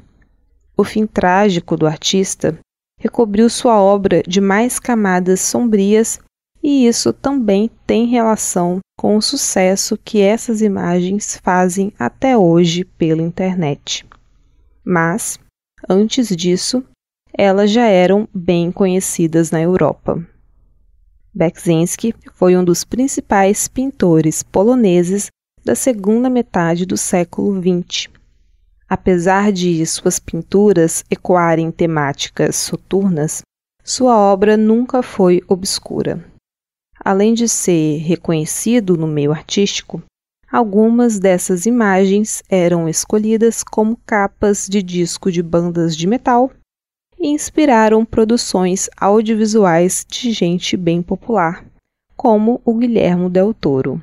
O 0.75 0.83
fim 0.83 1.07
trágico 1.07 1.77
do 1.77 1.87
artista 1.87 2.59
recobriu 2.99 3.49
sua 3.49 3.81
obra 3.81 4.21
de 4.27 4.41
mais 4.41 4.77
camadas 4.77 5.39
sombrias, 5.39 6.19
e 6.61 6.85
isso 6.85 7.13
também 7.13 7.69
tem 7.87 8.07
relação 8.07 8.79
com 8.97 9.15
o 9.15 9.21
sucesso 9.21 9.97
que 10.03 10.19
essas 10.19 10.61
imagens 10.61 11.39
fazem 11.41 11.93
até 11.97 12.37
hoje 12.37 12.83
pela 12.83 13.21
internet. 13.21 14.05
Mas, 14.83 15.39
antes 15.89 16.35
disso, 16.35 16.83
elas 17.37 17.71
já 17.71 17.85
eram 17.85 18.27
bem 18.33 18.71
conhecidas 18.71 19.51
na 19.51 19.61
Europa. 19.61 20.25
Beksinski 21.33 22.15
foi 22.33 22.55
um 22.55 22.63
dos 22.63 22.83
principais 22.83 23.67
pintores 23.67 24.41
poloneses 24.41 25.27
da 25.63 25.75
segunda 25.75 26.29
metade 26.29 26.85
do 26.85 26.95
século 26.95 27.59
XX. 27.59 28.07
Apesar 28.87 29.51
de 29.51 29.85
suas 29.85 30.19
pinturas 30.19 31.03
ecoarem 31.09 31.71
temáticas 31.71 32.55
soturnas, 32.55 33.41
sua 33.83 34.17
obra 34.17 34.55
nunca 34.55 35.03
foi 35.03 35.41
obscura. 35.47 36.23
Além 37.03 37.33
de 37.33 37.49
ser 37.49 37.97
reconhecido 37.97 38.95
no 38.95 39.07
meio 39.07 39.31
artístico, 39.31 40.01
algumas 40.55 41.19
dessas 41.19 41.65
imagens 41.65 42.41
eram 42.47 42.87
escolhidas 42.87 43.61
como 43.61 43.99
capas 44.05 44.69
de 44.69 44.81
disco 44.81 45.29
de 45.29 45.43
bandas 45.43 45.97
de 45.97 46.07
metal 46.07 46.49
e 47.19 47.27
inspiraram 47.27 48.05
produções 48.05 48.89
audiovisuais 48.95 50.05
de 50.07 50.31
gente 50.31 50.77
bem 50.77 51.01
popular, 51.01 51.65
como 52.15 52.61
o 52.63 52.73
Guilhermo 52.73 53.29
Del 53.29 53.53
Toro. 53.53 54.01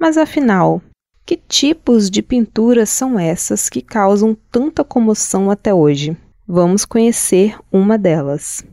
Mas 0.00 0.16
afinal, 0.16 0.80
que 1.26 1.36
tipos 1.36 2.08
de 2.08 2.22
pinturas 2.22 2.88
são 2.88 3.20
essas 3.20 3.68
que 3.68 3.82
causam 3.82 4.34
tanta 4.50 4.82
comoção 4.82 5.50
até 5.50 5.74
hoje? 5.74 6.16
Vamos 6.46 6.86
conhecer 6.86 7.58
uma 7.70 7.98
delas. 7.98 8.64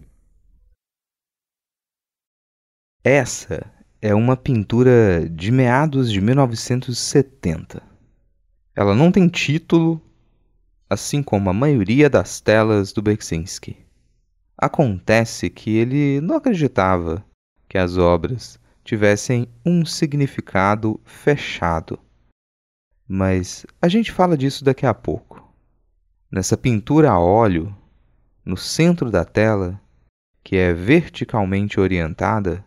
Essa 3.03 3.69
é 4.05 4.13
uma 4.13 4.38
pintura 4.38 5.27
de 5.27 5.51
meados 5.51 6.12
de 6.12 6.21
1970. 6.21 7.81
Ela 8.75 8.93
não 8.93 9.12
tem 9.12 9.27
título, 9.27 10.00
assim 10.88 11.24
como 11.24 11.50
a 11.50 11.53
maioria 11.53 12.07
das 12.07 12.39
telas 12.39 12.93
do 12.93 13.01
Beksinski. 13.01 13.75
Acontece 14.55 15.50
que 15.50 15.75
ele 15.75 16.21
não 16.21 16.35
acreditava 16.35 17.25
que 17.67 17.79
as 17.79 17.97
obras 17.97 18.59
tivessem 18.83 19.47
um 19.65 19.83
significado 19.83 21.01
fechado. 21.03 21.97
Mas 23.07 23.65
a 23.81 23.88
gente 23.88 24.12
fala 24.12 24.38
disso 24.38 24.63
daqui 24.63 24.85
a 24.85 24.93
pouco. 24.93 25.51
Nessa 26.31 26.55
pintura 26.55 27.09
a 27.09 27.19
óleo, 27.19 27.75
no 28.45 28.55
centro 28.55 29.09
da 29.09 29.25
tela, 29.25 29.81
que 30.43 30.57
é 30.57 30.74
verticalmente 30.74 31.79
orientada, 31.79 32.63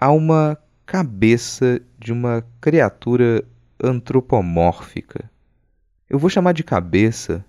há 0.00 0.10
uma 0.10 0.58
cabeça 0.86 1.78
de 1.98 2.10
uma 2.10 2.42
criatura 2.58 3.46
antropomórfica. 3.78 5.30
Eu 6.08 6.18
vou 6.18 6.30
chamar 6.30 6.52
de 6.52 6.64
cabeça 6.64 7.44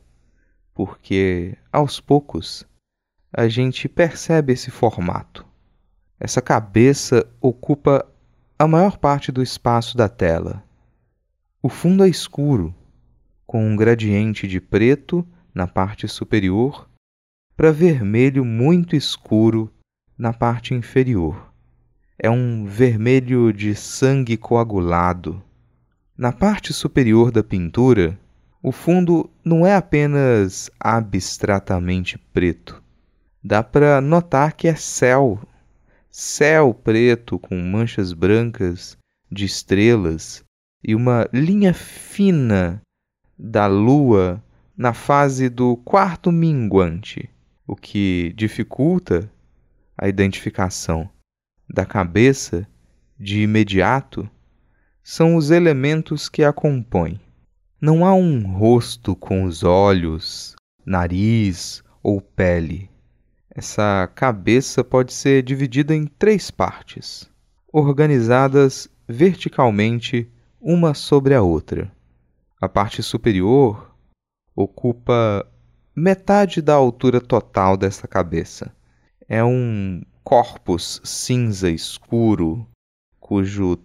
porque, 0.73 1.57
aos 1.71 2.01
poucos, 2.01 2.67
a 3.31 3.47
gente 3.47 3.87
percebe 3.87 4.51
esse 4.51 4.69
formato. 4.69 5.45
Essa 6.19 6.41
cabeça 6.41 7.25
ocupa 7.39 8.05
a 8.59 8.67
maior 8.67 8.97
parte 8.97 9.31
do 9.31 9.41
espaço 9.41 9.95
da 9.95 10.09
tela. 10.09 10.61
O 11.63 11.69
fundo 11.69 12.03
é 12.03 12.09
escuro, 12.09 12.75
com 13.47 13.65
um 13.65 13.77
gradiente 13.77 14.45
de 14.45 14.59
preto 14.59 15.25
na 15.53 15.67
parte 15.67 16.05
superior 16.05 16.89
para 17.55 17.71
vermelho 17.71 18.43
muito 18.43 18.95
escuro 18.95 19.73
na 20.17 20.33
parte 20.33 20.73
inferior. 20.73 21.50
É 22.23 22.29
um 22.29 22.65
vermelho 22.65 23.51
de 23.51 23.73
sangue 23.73 24.37
coagulado. 24.37 25.41
Na 26.15 26.31
parte 26.31 26.71
superior 26.71 27.31
da 27.31 27.43
pintura, 27.43 28.15
o 28.61 28.71
fundo 28.71 29.27
não 29.43 29.65
é 29.65 29.75
apenas 29.75 30.69
abstratamente 30.79 32.19
preto. 32.31 32.79
Dá 33.43 33.63
para 33.63 33.99
notar 33.99 34.53
que 34.53 34.67
é 34.67 34.75
céu, 34.75 35.41
céu 36.11 36.75
preto 36.75 37.39
com 37.39 37.59
manchas 37.59 38.13
brancas 38.13 38.95
de 39.31 39.45
estrelas 39.45 40.43
e 40.83 40.93
uma 40.93 41.27
linha 41.33 41.73
fina 41.73 42.83
da 43.35 43.65
lua 43.65 44.43
na 44.77 44.93
fase 44.93 45.49
do 45.49 45.75
quarto 45.77 46.31
minguante, 46.31 47.27
o 47.65 47.75
que 47.75 48.31
dificulta 48.37 49.27
a 49.97 50.07
identificação 50.07 51.09
da 51.73 51.85
cabeça 51.85 52.67
de 53.17 53.41
imediato 53.41 54.29
são 55.01 55.35
os 55.35 55.51
elementos 55.51 56.27
que 56.27 56.43
a 56.43 56.51
compõem. 56.51 57.19
Não 57.79 58.05
há 58.05 58.13
um 58.13 58.45
rosto 58.45 59.15
com 59.15 59.43
os 59.43 59.63
olhos, 59.63 60.55
nariz 60.85 61.83
ou 62.03 62.21
pele. 62.21 62.89
Essa 63.49 64.09
cabeça 64.13 64.83
pode 64.83 65.13
ser 65.13 65.43
dividida 65.43 65.95
em 65.95 66.05
três 66.05 66.51
partes, 66.51 67.29
organizadas 67.71 68.89
verticalmente 69.07 70.29
uma 70.59 70.93
sobre 70.93 71.33
a 71.33 71.41
outra. 71.41 71.91
A 72.59 72.69
parte 72.69 73.01
superior 73.01 73.95
ocupa 74.55 75.45
metade 75.95 76.61
da 76.61 76.73
altura 76.73 77.19
total 77.19 77.75
dessa 77.75 78.07
cabeça. 78.07 78.73
É 79.27 79.43
um 79.43 80.01
corpus 80.23 81.01
cinza 81.03 81.69
escuro, 81.69 82.67
cujo 83.19 83.77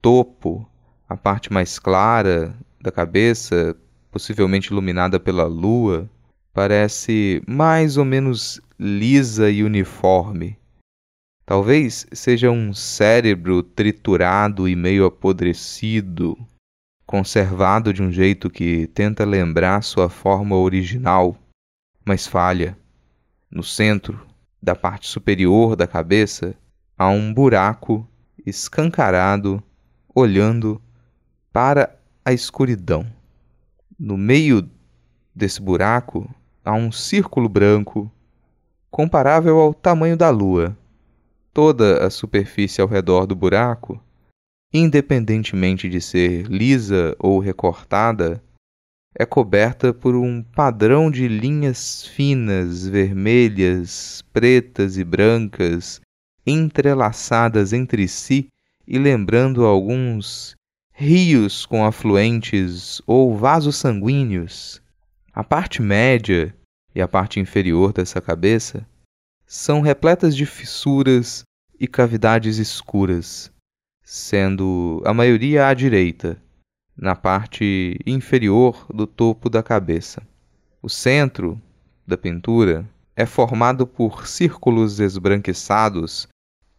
topo, 0.00 0.68
a 1.08 1.16
parte 1.16 1.52
mais 1.52 1.78
clara 1.78 2.56
da 2.80 2.90
cabeça, 2.90 3.76
possivelmente 4.10 4.68
iluminada 4.68 5.18
pela 5.18 5.44
lua, 5.44 6.10
parece 6.52 7.42
mais 7.46 7.96
ou 7.96 8.04
menos 8.04 8.60
lisa 8.78 9.50
e 9.50 9.62
uniforme. 9.62 10.58
Talvez 11.46 12.06
seja 12.12 12.50
um 12.50 12.72
cérebro 12.72 13.62
triturado 13.62 14.68
e 14.68 14.74
meio 14.74 15.04
apodrecido, 15.04 16.36
conservado 17.06 17.92
de 17.92 18.02
um 18.02 18.10
jeito 18.10 18.48
que 18.48 18.86
tenta 18.88 19.24
lembrar 19.24 19.82
sua 19.82 20.08
forma 20.08 20.56
original, 20.56 21.36
mas 22.04 22.26
falha. 22.26 22.76
No 23.50 23.62
centro 23.62 24.33
da 24.64 24.74
parte 24.74 25.06
superior 25.08 25.76
da 25.76 25.86
cabeça 25.86 26.54
há 26.96 27.08
um 27.08 27.32
buraco 27.32 28.08
escancarado 28.46 29.62
olhando 30.14 30.80
para 31.52 31.94
a 32.24 32.32
escuridão. 32.32 33.06
No 33.98 34.16
meio 34.16 34.66
desse 35.34 35.60
buraco 35.60 36.28
há 36.64 36.72
um 36.72 36.90
círculo 36.90 37.46
branco 37.46 38.10
comparável 38.90 39.60
ao 39.60 39.74
tamanho 39.74 40.16
da 40.16 40.30
lua. 40.30 40.74
Toda 41.52 42.04
a 42.04 42.08
superfície 42.08 42.80
ao 42.80 42.88
redor 42.88 43.26
do 43.26 43.36
buraco 43.36 44.00
independentemente 44.72 45.88
de 45.88 46.00
ser 46.00 46.46
lisa 46.46 47.14
ou 47.20 47.38
recortada, 47.38 48.42
é 49.14 49.24
coberta 49.24 49.94
por 49.94 50.16
um 50.16 50.42
padrão 50.42 51.10
de 51.10 51.28
linhas 51.28 52.04
finas, 52.04 52.86
vermelhas, 52.86 54.22
pretas 54.32 54.96
e 54.96 55.04
brancas, 55.04 56.00
entrelaçadas 56.44 57.72
entre 57.72 58.08
si 58.08 58.48
e 58.86 58.98
lembrando 58.98 59.64
alguns 59.64 60.56
rios 60.92 61.64
com 61.64 61.84
afluentes 61.84 63.00
ou 63.06 63.36
vasos 63.36 63.76
sanguíneos. 63.76 64.82
A 65.32 65.42
parte 65.42 65.80
média 65.80 66.54
e 66.94 67.00
a 67.00 67.08
parte 67.08 67.40
inferior 67.40 67.92
dessa 67.92 68.20
cabeça 68.20 68.86
são 69.46 69.80
repletas 69.80 70.34
de 70.36 70.46
fissuras 70.46 71.44
e 71.78 71.86
cavidades 71.86 72.58
escuras, 72.58 73.50
sendo 74.02 75.02
a 75.04 75.12
maioria 75.12 75.66
à 75.66 75.74
direita, 75.74 76.40
na 76.96 77.14
parte 77.14 77.98
inferior 78.06 78.86
do 78.92 79.06
topo 79.06 79.50
da 79.50 79.62
cabeça. 79.62 80.22
O 80.82 80.88
centro 80.88 81.60
da 82.06 82.16
pintura 82.16 82.88
é 83.16 83.26
formado 83.26 83.86
por 83.86 84.26
círculos 84.26 85.00
esbranquiçados 85.00 86.28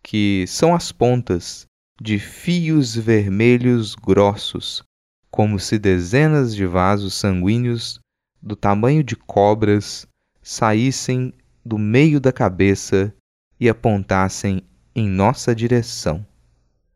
que 0.03 0.45
são 0.47 0.75
as 0.75 0.91
pontas 0.91 1.65
de 1.99 2.19
fios 2.19 2.95
vermelhos 2.95 3.95
grossos, 3.95 4.83
como 5.31 5.59
se 5.59 5.79
dezenas 5.79 6.55
de 6.55 6.65
vasos 6.65 7.13
sanguíneos 7.15 7.99
do 8.41 8.55
tamanho 8.55 9.03
de 9.03 9.15
cobras 9.15 10.07
saíssem 10.41 11.33
do 11.65 11.77
meio 11.77 12.19
da 12.19 12.31
cabeça 12.31 13.13
e 13.59 13.67
apontassem 13.67 14.61
em 14.95 15.09
nossa 15.09 15.55
direção. 15.55 16.25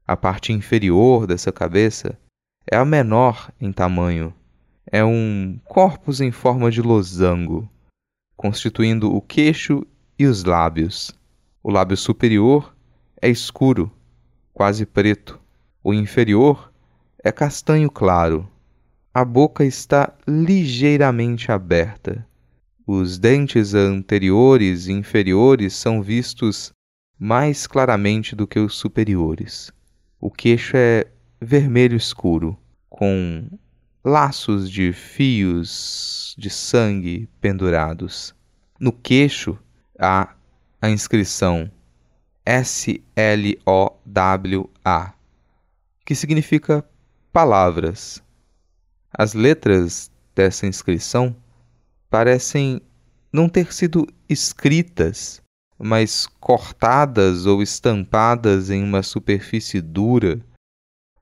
A 0.06 0.16
parte 0.16 0.54
inferior 0.54 1.26
dessa 1.26 1.52
cabeça 1.52 2.18
é 2.66 2.78
a 2.78 2.86
menor 2.86 3.52
em 3.60 3.72
tamanho. 3.72 4.34
É 4.92 5.04
um 5.04 5.60
corpus 5.66 6.22
em 6.22 6.32
forma 6.32 6.72
de 6.72 6.82
losango, 6.82 7.70
constituindo 8.36 9.14
o 9.14 9.22
queixo 9.22 9.86
e 10.18 10.26
os 10.26 10.44
lábios. 10.44 11.12
O 11.62 11.70
lábio 11.70 11.98
superior 11.98 12.76
é 13.22 13.30
escuro, 13.30 13.92
quase 14.54 14.86
preto. 14.86 15.40
O 15.84 15.94
inferior 15.94 16.72
é 17.24 17.32
castanho 17.32 17.90
claro. 17.90 18.50
A 19.14 19.26
boca 19.26 19.66
está 19.66 20.14
ligeiramente 20.28 21.52
aberta. 21.52 22.26
Os 22.88 23.20
dentes 23.20 23.74
anteriores 23.74 24.88
e 24.88 24.94
inferiores 24.94 25.74
são 25.76 26.02
vistos 26.02 26.72
mais 27.20 27.68
claramente 27.68 28.36
do 28.36 28.48
que 28.48 28.60
os 28.60 28.76
superiores. 28.76 29.72
O 30.20 30.32
queixo 30.32 30.76
é 30.76 31.06
vermelho 31.42 31.96
escuro, 31.96 32.58
com 32.90 33.50
laços 34.04 34.70
de 34.70 34.92
fios 34.94 36.36
de 36.38 36.50
sangue 36.50 37.30
pendurados. 37.40 38.36
No 38.80 38.92
queixo 38.92 39.58
há 39.98 40.36
a 40.82 40.90
inscrição 40.90 41.72
S-L-O-W-A, 42.46 43.04
que 46.06 46.16
significa 46.16 46.84
palavras. 47.32 48.24
As 49.12 49.34
letras 49.34 50.12
dessa 50.36 50.68
inscrição 50.68 51.36
parecem 52.10 52.82
não 53.32 53.48
ter 53.48 53.72
sido 53.74 54.08
escritas 54.28 55.42
mas 55.80 56.28
cortadas 56.42 57.46
ou 57.46 57.64
estampadas 57.64 58.70
em 58.70 58.84
uma 58.84 59.02
superfície 59.02 59.80
dura, 59.80 60.42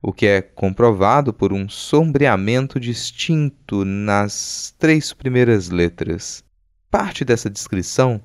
o 0.02 0.14
que 0.14 0.26
é 0.26 0.42
comprovado 0.42 1.34
por 1.34 1.52
um 1.52 1.68
sombreamento 1.68 2.80
distinto 2.80 3.84
nas 3.84 4.74
três 4.78 5.14
primeiras 5.14 5.70
letras. 5.70 6.44
parte 6.90 7.26
dessa 7.26 7.50
descrição 7.50 8.22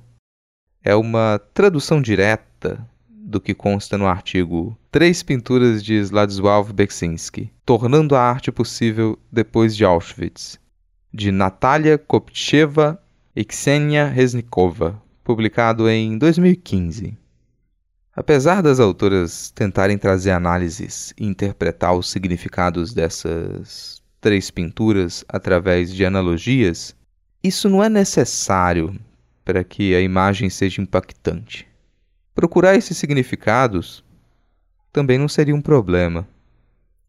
é 0.83 0.95
uma 0.95 1.41
tradução 1.53 2.01
direta 2.01 2.87
do 3.09 3.39
que 3.39 3.53
consta 3.53 3.97
no 3.97 4.05
artigo 4.05 4.77
Três 4.93 5.23
pinturas 5.23 5.83
de 5.83 5.95
Sladisław 5.95 6.71
Beksinski, 6.71 7.51
tornando 7.65 8.15
a 8.15 8.21
arte 8.21 8.51
possível 8.51 9.17
depois 9.31 9.75
de 9.75 9.83
Auschwitz, 9.83 10.59
de 11.11 11.31
Natalia 11.31 11.97
Kopcheva 11.97 13.01
e 13.35 13.43
Ksenia 13.43 14.05
Reznikova, 14.05 15.01
publicado 15.23 15.89
em 15.89 16.15
2015. 16.15 17.17
Apesar 18.15 18.61
das 18.61 18.79
autoras 18.79 19.49
tentarem 19.49 19.97
trazer 19.97 20.31
análises 20.31 21.13
e 21.17 21.25
interpretar 21.25 21.95
os 21.95 22.11
significados 22.11 22.93
dessas 22.93 24.03
três 24.21 24.51
pinturas 24.51 25.25
através 25.27 25.91
de 25.91 26.05
analogias, 26.05 26.95
isso 27.43 27.67
não 27.67 27.83
é 27.83 27.89
necessário 27.89 28.99
para 29.43 29.63
que 29.63 29.95
a 29.95 29.99
imagem 29.99 30.47
seja 30.47 30.79
impactante. 30.79 31.67
Procurar 32.35 32.75
esses 32.75 32.97
significados 32.97 34.03
também 34.91 35.17
não 35.17 35.27
seria 35.27 35.55
um 35.55 35.61
problema. 35.61 36.27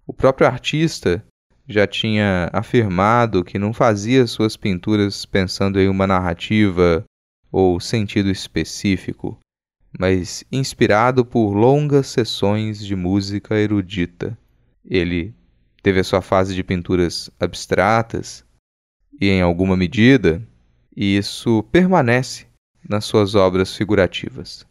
O 0.07 0.13
próprio 0.13 0.47
artista 0.47 1.23
já 1.69 1.87
tinha 1.87 2.49
afirmado 2.51 3.45
que 3.45 3.59
não 3.59 3.75
fazia 3.75 4.27
suas 4.27 4.57
pinturas 4.57 5.27
pensando 5.27 5.79
em 5.79 5.89
uma 5.89 6.07
narrativa 6.07 7.05
ou 7.53 7.79
sentido 7.79 8.31
específico, 8.31 9.39
mas 9.99 10.45
inspirado 10.51 11.25
por 11.25 11.53
longas 11.53 12.09
sessões 12.09 12.85
de 12.85 12.97
música 12.97 13.55
erudita. 13.57 14.37
Ele 14.85 15.35
teve 15.83 16.01
a 16.01 16.05
sua 16.05 16.21
fase 16.21 16.55
de 16.55 16.65
pinturas 16.65 17.31
abstratas 17.39 18.45
e, 19.21 19.29
em 19.29 19.41
alguma 19.41 19.77
medida, 19.77 20.43
isso 20.97 21.63
permanece 21.71 22.47
nas 22.89 23.05
suas 23.05 23.35
obras 23.35 23.75
figurativas. 23.75 24.67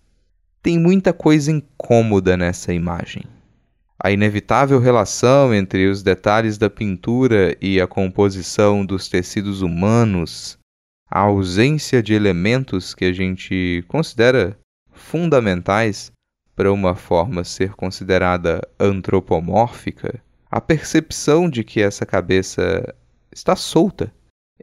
Tem 0.61 0.79
muita 0.79 1.11
coisa 1.11 1.51
incômoda 1.51 2.37
nessa 2.37 2.73
imagem. 2.73 3.23
A 3.99 4.11
inevitável 4.11 4.79
relação 4.79 5.53
entre 5.53 5.87
os 5.87 6.03
detalhes 6.03 6.57
da 6.57 6.69
pintura 6.69 7.55
e 7.61 7.79
a 7.79 7.87
composição 7.87 8.85
dos 8.85 9.07
tecidos 9.07 9.61
humanos, 9.61 10.57
a 11.09 11.19
ausência 11.19 12.03
de 12.03 12.13
elementos 12.13 12.93
que 12.93 13.05
a 13.05 13.13
gente 13.13 13.83
considera 13.87 14.57
fundamentais 14.93 16.11
para 16.55 16.71
uma 16.71 16.95
forma 16.95 17.43
ser 17.43 17.73
considerada 17.73 18.61
antropomórfica, 18.79 20.21
a 20.49 20.61
percepção 20.61 21.49
de 21.49 21.63
que 21.63 21.81
essa 21.81 22.05
cabeça 22.05 22.95
está 23.31 23.55
solta 23.55 24.13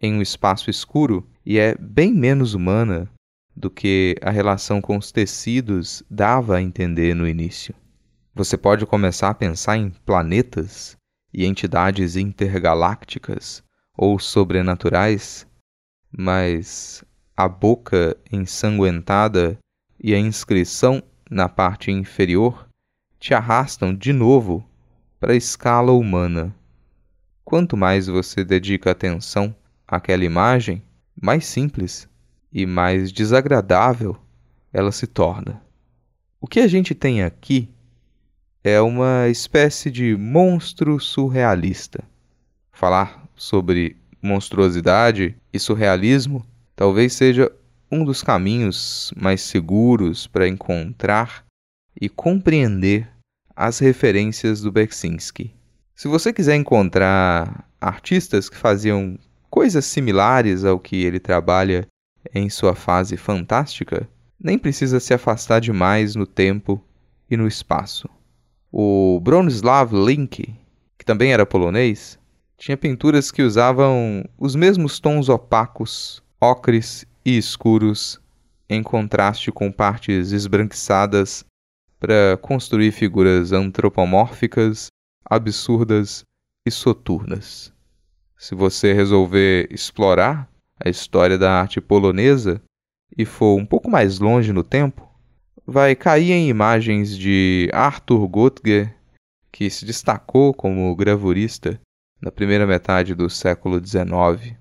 em 0.00 0.14
um 0.14 0.22
espaço 0.22 0.70
escuro 0.70 1.28
e 1.44 1.58
é 1.58 1.74
bem 1.74 2.12
menos 2.12 2.54
humana 2.54 3.10
do 3.56 3.70
que 3.70 4.16
a 4.22 4.30
relação 4.30 4.80
com 4.80 4.96
os 4.96 5.10
tecidos 5.10 6.02
dava 6.08 6.56
a 6.56 6.62
entender 6.62 7.14
no 7.14 7.28
início. 7.28 7.74
Você 8.34 8.56
pode 8.56 8.86
começar 8.86 9.30
a 9.30 9.34
pensar 9.34 9.76
em 9.76 9.90
planetas 9.90 10.96
e 11.34 11.44
entidades 11.44 12.16
intergalácticas 12.16 13.62
ou 13.96 14.18
sobrenaturais, 14.18 15.46
mas 16.10 17.04
a 17.36 17.48
boca 17.48 18.16
ensanguentada 18.30 19.58
e 20.02 20.14
a 20.14 20.18
inscrição 20.18 21.02
na 21.30 21.48
parte 21.48 21.90
inferior 21.90 22.66
te 23.18 23.34
arrastam 23.34 23.94
de 23.94 24.12
novo 24.12 24.66
para 25.20 25.32
a 25.32 25.36
escala 25.36 25.92
humana. 25.92 26.54
Quanto 27.44 27.76
mais 27.76 28.06
você 28.06 28.42
dedica 28.42 28.90
atenção 28.90 29.54
àquela 29.86 30.24
imagem, 30.24 30.82
mais 31.20 31.46
simples 31.46 32.08
e 32.50 32.64
mais 32.64 33.12
desagradável 33.12 34.16
ela 34.72 34.90
se 34.90 35.06
torna. 35.06 35.62
O 36.40 36.46
que 36.46 36.60
a 36.60 36.66
gente 36.66 36.94
tem 36.94 37.22
aqui 37.22 37.68
é 38.64 38.80
uma 38.80 39.28
espécie 39.28 39.90
de 39.90 40.16
monstro 40.16 40.98
surrealista. 40.98 42.02
Falar 42.72 43.28
sobre 43.34 43.96
monstruosidade 44.22 45.36
e 45.52 45.58
surrealismo 45.58 46.44
talvez 46.74 47.12
seja 47.12 47.52
um 47.90 48.04
dos 48.04 48.22
caminhos 48.22 49.12
mais 49.16 49.40
seguros 49.40 50.26
para 50.26 50.48
encontrar 50.48 51.44
e 52.00 52.08
compreender 52.08 53.08
as 53.54 53.78
referências 53.78 54.60
do 54.60 54.70
Beksinski. 54.70 55.54
Se 55.94 56.08
você 56.08 56.32
quiser 56.32 56.56
encontrar 56.56 57.68
artistas 57.80 58.48
que 58.48 58.56
faziam 58.56 59.18
coisas 59.50 59.84
similares 59.84 60.64
ao 60.64 60.78
que 60.78 61.04
ele 61.04 61.18
trabalha 61.18 61.86
em 62.34 62.48
sua 62.48 62.74
fase 62.74 63.16
fantástica, 63.16 64.08
nem 64.38 64.58
precisa 64.58 65.00
se 65.00 65.12
afastar 65.12 65.60
demais 65.60 66.14
no 66.14 66.26
tempo 66.26 66.82
e 67.30 67.36
no 67.36 67.46
espaço. 67.46 68.08
O 68.72 69.20
Bronislaw 69.20 69.88
Link, 69.92 70.54
que 70.96 71.04
também 71.04 71.32
era 71.32 71.44
polonês, 71.44 72.18
tinha 72.56 72.76
pinturas 72.76 73.30
que 73.30 73.42
usavam 73.42 74.24
os 74.38 74.54
mesmos 74.54 75.00
tons 75.00 75.28
opacos, 75.28 76.22
ocres 76.40 77.04
e 77.24 77.36
escuros, 77.36 78.20
em 78.68 78.82
contraste 78.82 79.50
com 79.50 79.70
partes 79.70 80.32
esbranquiçadas, 80.32 81.44
para 81.98 82.38
construir 82.40 82.92
figuras 82.92 83.52
antropomórficas, 83.52 84.86
absurdas 85.24 86.24
e 86.66 86.70
soturnas. 86.70 87.72
Se 88.38 88.54
você 88.54 88.94
resolver 88.94 89.68
explorar 89.70 90.48
a 90.82 90.88
história 90.88 91.36
da 91.36 91.60
arte 91.60 91.80
polonesa 91.80 92.62
e 93.16 93.26
for 93.26 93.58
um 93.58 93.66
pouco 93.66 93.90
mais 93.90 94.18
longe 94.18 94.52
no 94.52 94.64
tempo, 94.64 95.06
vai 95.66 95.94
cair 95.94 96.32
em 96.32 96.48
imagens 96.48 97.16
de 97.16 97.68
Arthur 97.72 98.26
Göttger, 98.28 98.96
que 99.52 99.68
se 99.68 99.84
destacou 99.84 100.54
como 100.54 100.94
gravurista 100.96 101.78
na 102.20 102.30
primeira 102.30 102.66
metade 102.66 103.14
do 103.14 103.28
século 103.28 103.84
XIX. 103.84 104.59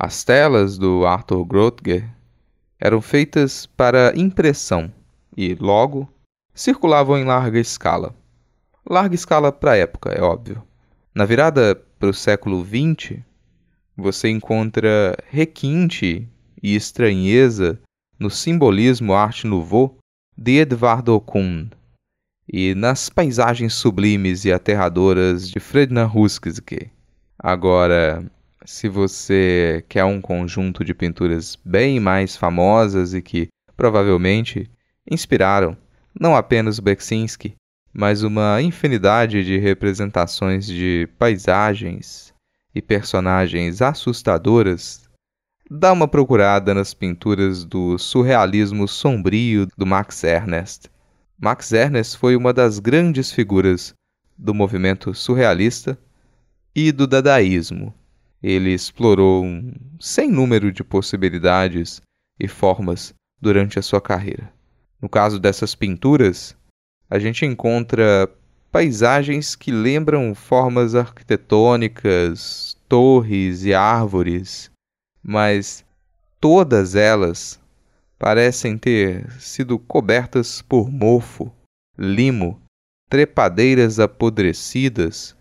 As 0.00 0.22
telas 0.22 0.78
do 0.78 1.04
Arthur 1.04 1.44
Göttger 1.44 2.08
eram 2.78 3.02
feitas 3.02 3.66
para 3.66 4.12
impressão 4.16 4.92
e, 5.36 5.56
logo, 5.56 6.08
circulavam 6.54 7.18
em 7.18 7.24
larga 7.24 7.58
escala. 7.58 8.14
Larga 8.88 9.16
escala 9.16 9.50
para 9.50 9.72
a 9.72 9.76
época, 9.76 10.10
é 10.10 10.22
óbvio. 10.22 10.62
Na 11.12 11.24
virada 11.24 11.74
para 11.98 12.10
o 12.10 12.14
século 12.14 12.64
XX, 12.64 13.18
você 13.96 14.28
encontra 14.28 15.16
requinte 15.26 16.28
e 16.62 16.76
estranheza 16.76 17.80
no 18.20 18.30
simbolismo 18.30 19.14
Arte 19.14 19.48
Nouveau 19.48 19.98
de 20.36 20.58
Edvard 20.60 21.10
Kuhn 21.26 21.66
e 22.48 22.72
nas 22.76 23.08
paisagens 23.10 23.74
sublimes 23.74 24.44
e 24.44 24.52
aterradoras 24.52 25.50
de 25.50 25.58
Fredna 25.58 26.06
Huskiske. 26.06 26.88
Agora, 27.36 28.24
se 28.64 28.88
você 28.88 29.84
quer 29.88 30.04
um 30.04 30.20
conjunto 30.20 30.84
de 30.84 30.94
pinturas 30.94 31.56
bem 31.64 32.00
mais 32.00 32.36
famosas 32.36 33.14
e 33.14 33.22
que 33.22 33.48
provavelmente 33.76 34.70
inspiraram 35.10 35.76
não 36.18 36.34
apenas 36.34 36.80
Beksinski, 36.80 37.54
mas 37.92 38.22
uma 38.22 38.60
infinidade 38.60 39.44
de 39.44 39.58
representações 39.58 40.66
de 40.66 41.08
paisagens 41.18 42.34
e 42.74 42.82
personagens 42.82 43.80
assustadoras, 43.80 45.08
dá 45.70 45.92
uma 45.92 46.08
procurada 46.08 46.74
nas 46.74 46.92
pinturas 46.92 47.64
do 47.64 47.98
surrealismo 47.98 48.86
sombrio 48.86 49.66
do 49.76 49.86
Max 49.86 50.24
Ernst. 50.24 50.86
Max 51.40 51.72
Ernst 51.72 52.16
foi 52.16 52.36
uma 52.36 52.52
das 52.52 52.78
grandes 52.78 53.32
figuras 53.32 53.94
do 54.36 54.52
movimento 54.54 55.14
surrealista 55.14 55.98
e 56.74 56.92
do 56.92 57.06
dadaísmo. 57.06 57.94
Ele 58.42 58.72
explorou 58.72 59.44
um 59.44 59.72
sem 60.00 60.30
número 60.30 60.70
de 60.72 60.84
possibilidades 60.84 62.00
e 62.38 62.46
formas 62.46 63.12
durante 63.40 63.78
a 63.78 63.82
sua 63.82 64.00
carreira. 64.00 64.52
No 65.00 65.08
caso 65.08 65.38
dessas 65.38 65.74
pinturas, 65.74 66.56
a 67.10 67.18
gente 67.18 67.44
encontra 67.44 68.30
paisagens 68.70 69.56
que 69.56 69.70
lembram 69.70 70.34
formas 70.34 70.94
arquitetônicas, 70.94 72.76
torres 72.88 73.64
e 73.64 73.72
árvores, 73.72 74.70
mas 75.22 75.84
todas 76.40 76.94
elas 76.94 77.60
parecem 78.18 78.76
ter 78.76 79.30
sido 79.40 79.78
cobertas 79.78 80.60
por 80.60 80.90
mofo, 80.90 81.52
limo, 81.96 82.60
trepadeiras 83.08 83.98
apodrecidas 83.98 85.36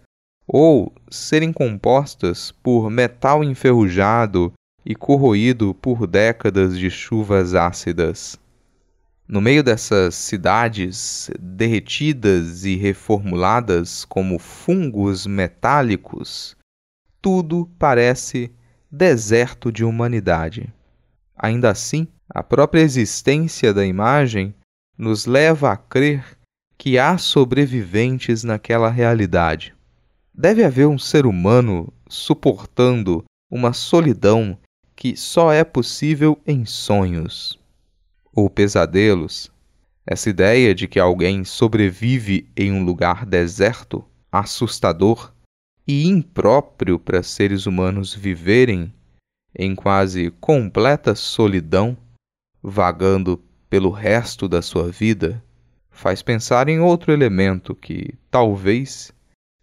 ou 0.47 0.93
serem 1.09 1.51
compostas 1.51 2.51
por 2.63 2.89
metal 2.89 3.43
enferrujado 3.43 4.53
e 4.85 4.95
corroído 4.95 5.73
por 5.75 6.07
décadas 6.07 6.77
de 6.77 6.89
chuvas 6.89 7.53
ácidas. 7.53 8.39
No 9.27 9.41
meio 9.41 9.61
dessas 9.61 10.15
cidades 10.15 11.29
derretidas 11.37 12.63
e 12.63 12.77
reformuladas 12.77 14.05
como 14.05 14.39
fungos 14.39 15.27
metálicos, 15.27 16.55
tudo 17.21 17.69
parece 17.77 18.49
deserto 18.89 19.69
de 19.69 19.83
humanidade. 19.83 20.73
Ainda 21.35 21.69
assim, 21.69 22.07
a 22.29 22.41
própria 22.41 22.81
existência 22.81 23.73
da 23.73 23.85
imagem 23.85 24.55
nos 24.97 25.25
leva 25.25 25.73
a 25.73 25.77
crer 25.77 26.23
que 26.77 26.97
há 26.97 27.17
sobreviventes 27.17 28.45
naquela 28.45 28.89
realidade. 28.89 29.76
Deve 30.39 30.63
haver 30.63 30.87
um 30.87 30.99
ser 30.99 31.25
humano 31.25 31.91
suportando 32.07 33.25
uma 33.49 33.73
solidão 33.73 34.55
que 34.95 35.17
só 35.17 35.51
é 35.51 35.63
possível 35.63 36.39
em 36.45 36.63
sonhos 36.63 37.59
ou 38.31 38.47
pesadelos. 38.47 39.51
Essa 40.05 40.29
ideia 40.29 40.75
de 40.75 40.87
que 40.87 40.99
alguém 40.99 41.43
sobrevive 41.43 42.47
em 42.55 42.71
um 42.71 42.85
lugar 42.85 43.25
deserto, 43.25 44.05
assustador 44.31 45.33
e 45.87 46.05
impróprio 46.05 46.99
para 46.99 47.23
seres 47.23 47.65
humanos 47.65 48.13
viverem 48.13 48.93
em 49.57 49.73
quase 49.73 50.29
completa 50.39 51.15
solidão, 51.15 51.97
vagando 52.61 53.43
pelo 53.67 53.89
resto 53.89 54.47
da 54.47 54.61
sua 54.61 54.91
vida, 54.91 55.43
faz 55.89 56.21
pensar 56.21 56.69
em 56.69 56.79
outro 56.79 57.11
elemento 57.11 57.73
que 57.73 58.13
talvez 58.29 59.11